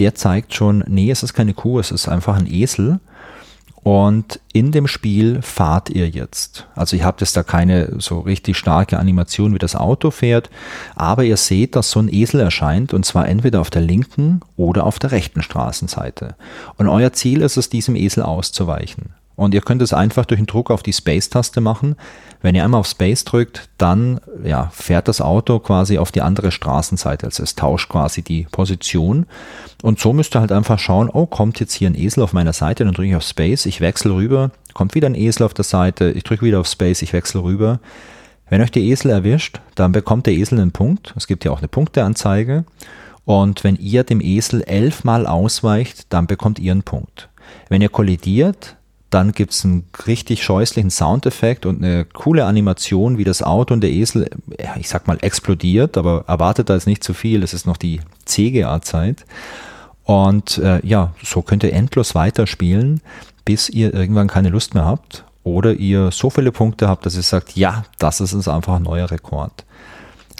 der 0.00 0.16
zeigt 0.16 0.54
schon, 0.54 0.82
nee, 0.88 1.10
es 1.10 1.22
ist 1.22 1.34
keine 1.34 1.54
Kuh, 1.54 1.78
es 1.78 1.92
ist 1.92 2.08
einfach 2.08 2.36
ein 2.36 2.52
Esel. 2.52 2.98
Und 3.82 4.40
in 4.52 4.72
dem 4.72 4.86
Spiel 4.86 5.40
fahrt 5.40 5.88
ihr 5.88 6.08
jetzt. 6.08 6.66
Also 6.74 6.96
ihr 6.96 7.04
habt 7.04 7.22
jetzt 7.22 7.36
da 7.36 7.42
keine 7.42 7.94
so 7.98 8.20
richtig 8.20 8.58
starke 8.58 8.98
Animation, 8.98 9.54
wie 9.54 9.58
das 9.58 9.74
Auto 9.74 10.10
fährt, 10.10 10.50
aber 10.96 11.24
ihr 11.24 11.38
seht, 11.38 11.76
dass 11.76 11.90
so 11.90 12.00
ein 12.00 12.12
Esel 12.12 12.40
erscheint 12.40 12.92
und 12.92 13.06
zwar 13.06 13.26
entweder 13.26 13.60
auf 13.60 13.70
der 13.70 13.80
linken 13.80 14.40
oder 14.56 14.84
auf 14.84 14.98
der 14.98 15.12
rechten 15.12 15.42
Straßenseite. 15.42 16.34
Und 16.76 16.88
euer 16.88 17.12
Ziel 17.14 17.40
ist 17.40 17.56
es, 17.56 17.70
diesem 17.70 17.96
Esel 17.96 18.22
auszuweichen. 18.22 19.14
Und 19.40 19.54
ihr 19.54 19.62
könnt 19.62 19.80
es 19.80 19.94
einfach 19.94 20.26
durch 20.26 20.38
den 20.38 20.46
Druck 20.46 20.70
auf 20.70 20.82
die 20.82 20.92
Space-Taste 20.92 21.62
machen. 21.62 21.96
Wenn 22.42 22.54
ihr 22.54 22.62
einmal 22.62 22.80
auf 22.80 22.86
Space 22.86 23.24
drückt, 23.24 23.70
dann 23.78 24.20
ja, 24.44 24.68
fährt 24.70 25.08
das 25.08 25.22
Auto 25.22 25.60
quasi 25.60 25.96
auf 25.96 26.12
die 26.12 26.20
andere 26.20 26.50
Straßenseite. 26.50 27.24
Also 27.24 27.42
es 27.42 27.54
tauscht 27.54 27.88
quasi 27.88 28.20
die 28.20 28.46
Position. 28.52 29.24
Und 29.82 29.98
so 29.98 30.12
müsst 30.12 30.36
ihr 30.36 30.40
halt 30.40 30.52
einfach 30.52 30.78
schauen, 30.78 31.08
oh, 31.08 31.24
kommt 31.24 31.58
jetzt 31.58 31.72
hier 31.72 31.88
ein 31.88 31.94
Esel 31.94 32.22
auf 32.22 32.34
meiner 32.34 32.52
Seite, 32.52 32.84
dann 32.84 32.92
drücke 32.92 33.08
ich 33.08 33.16
auf 33.16 33.22
Space, 33.22 33.64
ich 33.64 33.80
wechsle 33.80 34.12
rüber, 34.12 34.50
kommt 34.74 34.94
wieder 34.94 35.08
ein 35.08 35.14
Esel 35.14 35.46
auf 35.46 35.54
der 35.54 35.64
Seite, 35.64 36.10
ich 36.10 36.24
drücke 36.24 36.44
wieder 36.44 36.60
auf 36.60 36.66
Space, 36.66 37.00
ich 37.00 37.14
wechsle 37.14 37.42
rüber. 37.42 37.80
Wenn 38.50 38.60
euch 38.60 38.72
der 38.72 38.82
Esel 38.82 39.10
erwischt, 39.10 39.62
dann 39.74 39.92
bekommt 39.92 40.26
der 40.26 40.34
Esel 40.34 40.60
einen 40.60 40.72
Punkt. 40.72 41.14
Es 41.16 41.26
gibt 41.26 41.46
ja 41.46 41.50
auch 41.50 41.60
eine 41.60 41.68
Punkteanzeige. 41.68 42.66
Und 43.24 43.64
wenn 43.64 43.76
ihr 43.76 44.04
dem 44.04 44.20
Esel 44.20 44.60
elfmal 44.64 45.26
ausweicht, 45.26 46.12
dann 46.12 46.26
bekommt 46.26 46.58
ihr 46.58 46.72
einen 46.72 46.82
Punkt. 46.82 47.30
Wenn 47.70 47.80
ihr 47.80 47.88
kollidiert, 47.88 48.76
dann 49.10 49.32
gibt 49.32 49.52
es 49.52 49.64
einen 49.64 49.84
richtig 50.06 50.44
scheußlichen 50.44 50.90
Soundeffekt 50.90 51.66
und 51.66 51.82
eine 51.82 52.04
coole 52.04 52.44
Animation, 52.44 53.18
wie 53.18 53.24
das 53.24 53.42
Auto 53.42 53.74
und 53.74 53.80
der 53.80 53.90
Esel, 53.90 54.30
ich 54.78 54.88
sag 54.88 55.08
mal, 55.08 55.18
explodiert, 55.20 55.98
aber 55.98 56.24
erwartet 56.28 56.70
da 56.70 56.74
jetzt 56.74 56.86
nicht 56.86 57.02
zu 57.02 57.12
viel, 57.12 57.42
es 57.42 57.52
ist 57.52 57.66
noch 57.66 57.76
die 57.76 58.00
CGA-Zeit. 58.24 59.26
Und 60.04 60.58
äh, 60.58 60.84
ja, 60.86 61.12
so 61.22 61.42
könnt 61.42 61.64
ihr 61.64 61.72
endlos 61.72 62.14
weiterspielen, 62.14 63.00
bis 63.44 63.68
ihr 63.68 63.92
irgendwann 63.92 64.28
keine 64.28 64.48
Lust 64.48 64.74
mehr 64.74 64.84
habt 64.84 65.24
oder 65.42 65.74
ihr 65.74 66.10
so 66.12 66.30
viele 66.30 66.52
Punkte 66.52 66.88
habt, 66.88 67.04
dass 67.04 67.16
ihr 67.16 67.22
sagt, 67.22 67.56
ja, 67.56 67.84
das 67.98 68.20
ist 68.20 68.48
einfach 68.48 68.76
ein 68.76 68.82
neuer 68.82 69.10
Rekord. 69.10 69.64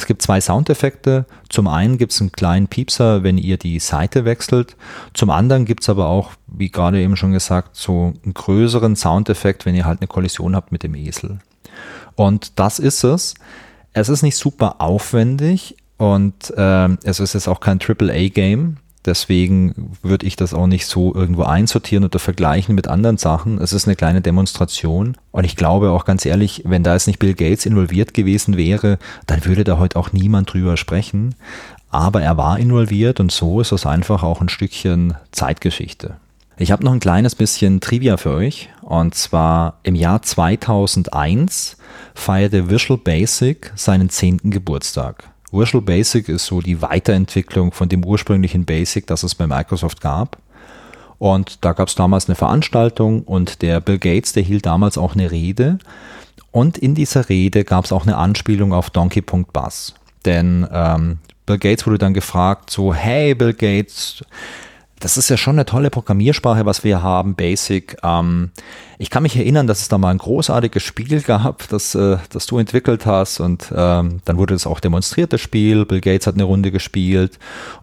Es 0.01 0.07
gibt 0.07 0.23
zwei 0.23 0.41
Soundeffekte. 0.41 1.27
Zum 1.51 1.69
einen 1.69 1.99
gibt 1.99 2.13
es 2.13 2.23
einen 2.23 2.33
kleinen 2.33 2.69
Piepser, 2.69 3.23
wenn 3.23 3.37
ihr 3.37 3.59
die 3.59 3.79
Seite 3.81 4.25
wechselt. 4.25 4.75
Zum 5.13 5.29
anderen 5.29 5.67
gibt 5.67 5.83
es 5.83 5.91
aber 5.91 6.07
auch, 6.07 6.31
wie 6.47 6.71
gerade 6.71 7.03
eben 7.03 7.17
schon 7.17 7.33
gesagt, 7.33 7.77
so 7.77 8.15
einen 8.25 8.33
größeren 8.33 8.97
Soundeffekt, 8.97 9.67
wenn 9.67 9.75
ihr 9.75 9.85
halt 9.85 10.01
eine 10.01 10.09
Kollision 10.09 10.57
habt 10.57 10.73
mit 10.73 10.85
dem 10.85 10.95
Esel. 10.95 11.41
Und 12.15 12.59
das 12.59 12.79
ist 12.79 13.05
es. 13.05 13.35
Es 13.93 14.09
ist 14.09 14.23
nicht 14.23 14.39
super 14.39 14.81
aufwendig 14.81 15.77
und 15.99 16.49
äh, 16.57 16.89
es 17.05 17.21
ist 17.21 17.35
jetzt 17.35 17.47
auch 17.47 17.61
kein 17.61 17.79
AAA-Game. 17.79 18.79
Deswegen 19.07 19.97
würde 20.03 20.27
ich 20.27 20.37
das 20.37 20.53
auch 20.53 20.67
nicht 20.67 20.87
so 20.87 21.15
irgendwo 21.15 21.45
einsortieren 21.45 22.05
oder 22.05 22.19
vergleichen 22.19 22.75
mit 22.75 22.87
anderen 22.87 23.17
Sachen. 23.17 23.59
Es 23.59 23.73
ist 23.73 23.87
eine 23.87 23.97
kleine 23.97 24.21
Demonstration. 24.21 25.17
Und 25.33 25.45
ich 25.45 25.57
glaube 25.57 25.91
auch 25.91 26.05
ganz 26.05 26.27
ehrlich, 26.27 26.63
wenn 26.67 26.83
da 26.83 26.93
jetzt 26.93 27.07
nicht 27.07 27.19
Bill 27.19 27.35
Gates 27.35 27.65
involviert 27.65 28.13
gewesen 28.13 28.59
wäre, 28.59 28.99
dann 29.27 29.45
würde 29.47 29.65
da 29.65 29.79
heute 29.79 29.99
auch 29.99 30.13
niemand 30.13 30.53
drüber 30.53 30.77
sprechen. 30.77 31.35
Aber 31.91 32.23
er 32.23 32.37
war 32.37 32.59
involviert 32.59 33.21
und 33.21 33.33
so 33.33 33.61
ist 33.61 33.73
es 33.73 33.87
einfach 33.87 34.23
auch 34.23 34.43
ein 34.43 34.51
Stückchen 34.51 35.15
Zeitgeschichte. 35.33 36.17
Ich 36.59 36.71
habe 36.71 36.85
noch 36.85 36.93
ein 36.93 37.01
kleines 37.01 37.35
bisschen 37.35 37.81
Trivia 37.81 38.19
für 38.19 38.33
euch. 38.33 38.69
Und 38.83 39.15
zwar 39.15 39.79
im 39.83 39.95
Jahr 39.95 40.21
2001 40.21 41.79
feierte 42.15 42.69
Visual 42.69 42.99
Basic 42.99 43.73
seinen 43.77 44.11
zehnten 44.11 44.51
Geburtstag. 44.51 45.31
Visual 45.53 45.83
Basic 45.83 46.29
ist 46.29 46.47
so 46.47 46.61
die 46.61 46.81
Weiterentwicklung 46.81 47.73
von 47.73 47.89
dem 47.89 48.05
ursprünglichen 48.05 48.65
Basic, 48.65 49.07
das 49.07 49.23
es 49.23 49.35
bei 49.35 49.47
Microsoft 49.47 50.01
gab. 50.01 50.39
Und 51.19 51.65
da 51.65 51.73
gab 51.73 51.89
es 51.89 51.95
damals 51.95 52.29
eine 52.29 52.37
Veranstaltung 52.37 53.23
und 53.23 53.61
der 53.63 53.81
Bill 53.81 53.99
Gates, 53.99 54.33
der 54.33 54.43
hielt 54.43 54.65
damals 54.65 54.97
auch 54.97 55.15
eine 55.15 55.31
Rede. 55.31 55.79
Und 56.51 56.79
in 56.79 56.95
dieser 56.95 57.29
Rede 57.29 57.65
gab 57.65 57.85
es 57.85 57.93
auch 57.93 58.05
eine 58.05 58.17
Anspielung 58.17 58.73
auf 58.73 58.91
Donkey.Bus. 58.91 59.95
denn 60.25 60.67
ähm, 60.73 61.19
Bill 61.47 61.59
Gates 61.59 61.87
wurde 61.87 61.99
dann 61.99 62.15
gefragt, 62.15 62.71
so, 62.71 62.95
hey 62.95 63.35
Bill 63.35 63.53
Gates, 63.53 64.25
das 65.01 65.17
ist 65.17 65.31
ja 65.31 65.39
schon 65.39 65.55
eine 65.55 65.65
tolle 65.65 65.89
Programmiersprache, 65.89 66.67
was 66.67 66.85
wir 66.85 67.03
haben, 67.03 67.35
Basic. 67.35 67.97
Ähm, 68.03 68.51
ich 68.99 69.09
kann 69.09 69.23
mich 69.23 69.35
erinnern, 69.35 69.67
dass 69.67 69.81
es 69.81 69.89
da 69.89 69.97
mal 69.97 70.11
ein 70.11 70.19
großartiges 70.19 70.83
Spiel 70.83 71.23
gab, 71.23 71.67
das, 71.69 71.95
äh, 71.95 72.19
das 72.31 72.47
du 72.47 72.59
entwickelt 72.59 73.07
hast 73.07 73.41
und 73.41 73.73
ähm, 73.75 74.21
dann 74.27 74.37
wurde 74.37 74.55
es 74.55 74.67
auch 74.67 74.79
demonstriert, 74.79 75.33
das 75.33 75.41
Spiel. 75.41 75.87
Bill 75.87 76.03
Gates 76.03 76.27
hat 76.27 76.35
eine 76.35 76.45
Runde 76.45 76.71
gespielt 76.71 77.39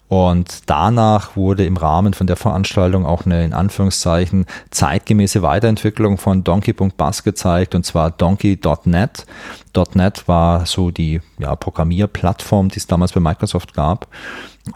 und 0.10 0.70
danach 0.70 1.36
wurde 1.36 1.66
im 1.66 1.76
Rahmen 1.76 2.14
von 2.14 2.28
der 2.28 2.36
Veranstaltung 2.36 3.08
auch 3.08 3.26
eine 3.26 3.44
in 3.44 3.54
Anführungszeichen 3.54 4.46
zeitgemäße 4.70 5.42
Weiterentwicklung 5.42 6.20
von 6.20 6.44
Donkey.bus 6.44 7.24
gezeigt 7.24 7.74
und 7.74 7.84
zwar 7.84 8.12
Donkey.net. 8.12 9.26
.net 9.94 10.28
war 10.28 10.66
so 10.66 10.90
die 10.90 11.22
ja, 11.38 11.56
Programmierplattform, 11.56 12.70
die 12.70 12.78
es 12.78 12.88
damals 12.88 13.12
bei 13.12 13.20
Microsoft 13.20 13.74
gab 13.74 14.08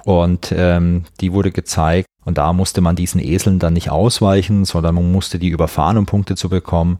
und 0.05 0.53
ähm, 0.55 1.05
die 1.21 1.33
wurde 1.33 1.51
gezeigt 1.51 2.07
und 2.23 2.37
da 2.37 2.53
musste 2.53 2.81
man 2.81 2.95
diesen 2.95 3.19
Eseln 3.21 3.59
dann 3.59 3.73
nicht 3.73 3.89
ausweichen, 3.89 4.65
sondern 4.65 4.95
man 4.95 5.11
musste 5.11 5.39
die 5.39 5.49
überfahren, 5.49 5.97
um 5.97 6.05
Punkte 6.05 6.35
zu 6.35 6.49
bekommen. 6.49 6.99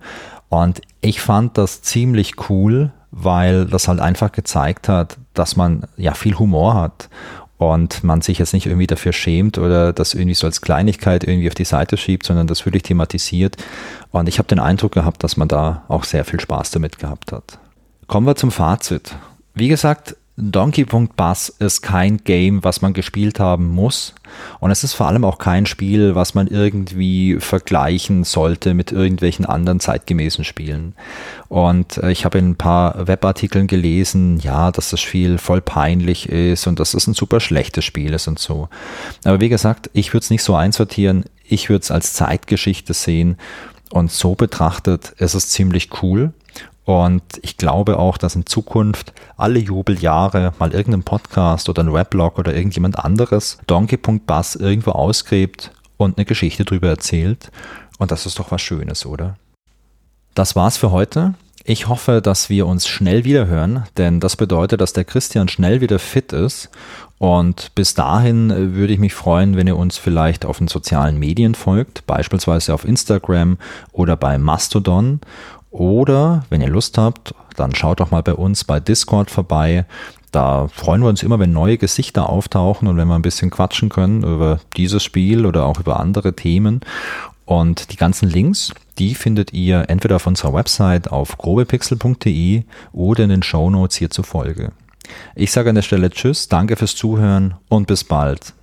Und 0.50 0.82
ich 1.02 1.22
fand 1.22 1.58
das 1.58 1.82
ziemlich 1.82 2.50
cool, 2.50 2.92
weil 3.12 3.66
das 3.66 3.88
halt 3.88 4.00
einfach 4.00 4.32
gezeigt 4.32 4.90
hat, 4.90 5.18
dass 5.34 5.56
man 5.56 5.84
ja 5.98 6.14
viel 6.14 6.40
Humor 6.40 6.74
hat 6.74 7.10
und 7.58 8.04
man 8.04 8.22
sich 8.22 8.40
jetzt 8.40 8.54
nicht 8.54 8.66
irgendwie 8.66 8.88
dafür 8.88 9.14
schämt 9.14 9.60
oder 9.60 9.94
das 9.94 10.16
irgendwie 10.16 10.34
so 10.34 10.48
als 10.48 10.62
Kleinigkeit 10.62 11.24
irgendwie 11.24 11.48
auf 11.48 11.54
die 11.54 11.66
Seite 11.66 11.96
schiebt, 11.96 12.26
sondern 12.26 12.48
das 12.48 12.66
wirklich 12.66 12.84
thematisiert. 12.84 13.58
Und 14.10 14.28
ich 14.28 14.40
habe 14.40 14.48
den 14.48 14.60
Eindruck 14.60 14.94
gehabt, 14.94 15.24
dass 15.24 15.38
man 15.38 15.48
da 15.48 15.84
auch 15.88 16.04
sehr 16.04 16.26
viel 16.26 16.40
Spaß 16.40 16.72
damit 16.72 16.98
gehabt 16.98 17.32
hat. 17.32 17.60
Kommen 18.08 18.26
wir 18.26 18.36
zum 18.36 18.52
Fazit. 18.52 19.16
Wie 19.54 19.68
gesagt, 19.68 20.16
Donkey 20.42 20.88
ist 21.60 21.82
kein 21.82 22.18
Game, 22.18 22.64
was 22.64 22.82
man 22.82 22.94
gespielt 22.94 23.40
haben 23.40 23.68
muss. 23.68 24.16
Und 24.60 24.72
es 24.72 24.84
ist 24.84 24.94
vor 24.94 25.08
allem 25.08 25.24
auch 25.24 25.38
kein 25.38 25.68
Spiel, 25.68 26.16
was 26.16 26.34
man 26.34 26.48
irgendwie 26.48 27.38
vergleichen 27.40 28.24
sollte 28.24 28.74
mit 28.74 28.92
irgendwelchen 28.92 29.46
anderen 29.46 29.80
zeitgemäßen 29.80 30.44
Spielen. 30.44 30.96
Und 31.48 31.98
äh, 31.98 32.12
ich 32.12 32.26
habe 32.26 32.40
in 32.40 32.52
ein 32.52 32.56
paar 32.56 33.08
Webartikeln 33.08 33.68
gelesen, 33.68 34.40
ja, 34.40 34.72
dass 34.72 34.90
das 34.90 35.00
Spiel 35.00 35.38
voll 35.38 35.62
peinlich 35.62 36.30
ist 36.30 36.66
und 36.66 36.80
dass 36.80 36.96
es 36.96 37.06
ein 37.06 37.14
super 37.14 37.40
schlechtes 37.40 37.86
Spiel 37.86 38.14
ist 38.14 38.28
und 38.28 38.40
so. 38.40 38.68
Aber 39.24 39.42
wie 39.42 39.50
gesagt, 39.50 39.92
ich 39.94 40.14
würde 40.14 40.24
es 40.24 40.32
nicht 40.32 40.44
so 40.44 40.56
einsortieren. 40.56 41.26
Ich 41.44 41.70
würde 41.70 41.84
es 41.84 41.92
als 41.92 42.14
Zeitgeschichte 42.14 42.94
sehen. 42.94 43.38
Und 43.92 44.10
so 44.10 44.36
betrachtet 44.36 45.14
ist 45.18 45.34
es 45.34 45.50
ziemlich 45.50 46.02
cool. 46.02 46.34
Und 46.92 47.24
ich 47.42 47.56
glaube 47.56 47.98
auch, 47.98 48.18
dass 48.18 48.36
in 48.36 48.46
Zukunft 48.46 49.14
alle 49.38 49.60
Jubeljahre 49.60 50.52
mal 50.60 50.74
irgendein 50.74 51.04
Podcast 51.04 51.70
oder 51.70 51.84
ein 51.84 51.94
Weblog 51.94 52.38
oder 52.38 52.54
irgendjemand 52.54 53.00
anderes 53.00 53.60
Donkey.bus 53.66 54.58
irgendwo 54.58 54.92
ausgräbt 54.92 55.72
und 55.96 56.18
eine 56.18 56.26
Geschichte 56.26 56.66
drüber 56.66 56.90
erzählt. 56.90 57.50
Und 57.98 58.12
das 58.12 58.26
ist 58.26 58.40
doch 58.40 58.52
was 58.52 58.62
Schönes, 58.62 59.06
oder? 59.06 59.38
Das 60.34 60.58
war's 60.58 60.76
für 60.76 60.92
heute. 60.92 61.34
Ich 61.64 61.88
hoffe, 61.88 62.22
dass 62.22 62.50
wir 62.50 62.68
uns 62.68 62.90
schnell 62.90 63.24
wieder 63.24 63.48
hören, 63.48 63.86
denn 63.96 64.20
das 64.20 64.36
bedeutet, 64.36 64.82
dass 64.82 64.92
der 64.92 65.06
Christian 65.06 65.48
schnell 65.48 65.80
wieder 65.80 65.98
fit 65.98 66.34
ist. 66.34 66.72
Und 67.20 67.74
bis 67.74 67.94
dahin 67.94 68.74
würde 68.76 68.92
ich 68.92 69.00
mich 69.00 69.14
freuen, 69.14 69.56
wenn 69.56 69.68
ihr 69.68 69.78
uns 69.78 69.98
vielleicht 69.98 70.44
auf 70.44 70.58
den 70.58 70.68
sozialen 70.68 71.18
Medien 71.18 71.56
folgt, 71.56 72.06
beispielsweise 72.06 72.74
auf 72.74 72.84
Instagram 72.84 73.60
oder 73.94 74.18
bei 74.18 74.38
Mastodon. 74.38 75.22
Oder 75.72 76.44
wenn 76.50 76.62
ihr 76.62 76.70
Lust 76.70 76.98
habt, 76.98 77.34
dann 77.56 77.74
schaut 77.74 78.02
doch 78.02 78.12
mal 78.12 78.22
bei 78.22 78.34
uns 78.34 78.64
bei 78.64 78.80
Discord 78.80 79.32
vorbei. 79.32 79.86
Da 80.32 80.68
freuen 80.68 81.02
wir 81.02 81.10
uns 81.10 81.24
immer, 81.24 81.40
wenn 81.40 81.54
neue 81.54 81.78
Gesichter 81.78 82.30
auftauchen 82.30 82.88
und 82.88 82.98
wenn 82.98 83.08
wir 83.08 83.16
ein 83.16 83.22
bisschen 83.22 83.50
quatschen 83.50 83.90
können 83.90 84.24
über 84.24 84.60
dieses 84.78 85.04
Spiel 85.04 85.46
oder 85.46 85.66
auch 85.66 85.80
über 85.80 86.00
andere 86.00 86.34
Themen. 86.36 86.82
Und 87.46 87.92
die 87.92 87.98
ganzen 87.98 88.30
Links, 88.30 88.72
die 88.98 89.16
findet 89.16 89.52
ihr 89.52 89.90
entweder 89.90 90.18
auf 90.18 90.28
unserer 90.28 90.54
Website 90.54 91.12
auf 91.12 91.38
grobepixel.de 91.38 92.64
oder 92.94 93.24
in 93.24 93.30
den 93.30 93.44
Show 93.44 93.70
Notes 93.70 93.98
hier 93.98 94.10
zur 94.10 94.24
Folge. 94.24 94.72
Ich 95.36 95.52
sage 95.52 95.70
an 95.70 95.76
der 95.76 95.82
Stelle 95.82 96.10
Tschüss, 96.10 96.48
danke 96.48 96.76
fürs 96.78 96.96
Zuhören 96.96 97.56
und 97.68 97.88
bis 97.88 98.04
bald. 98.04 98.54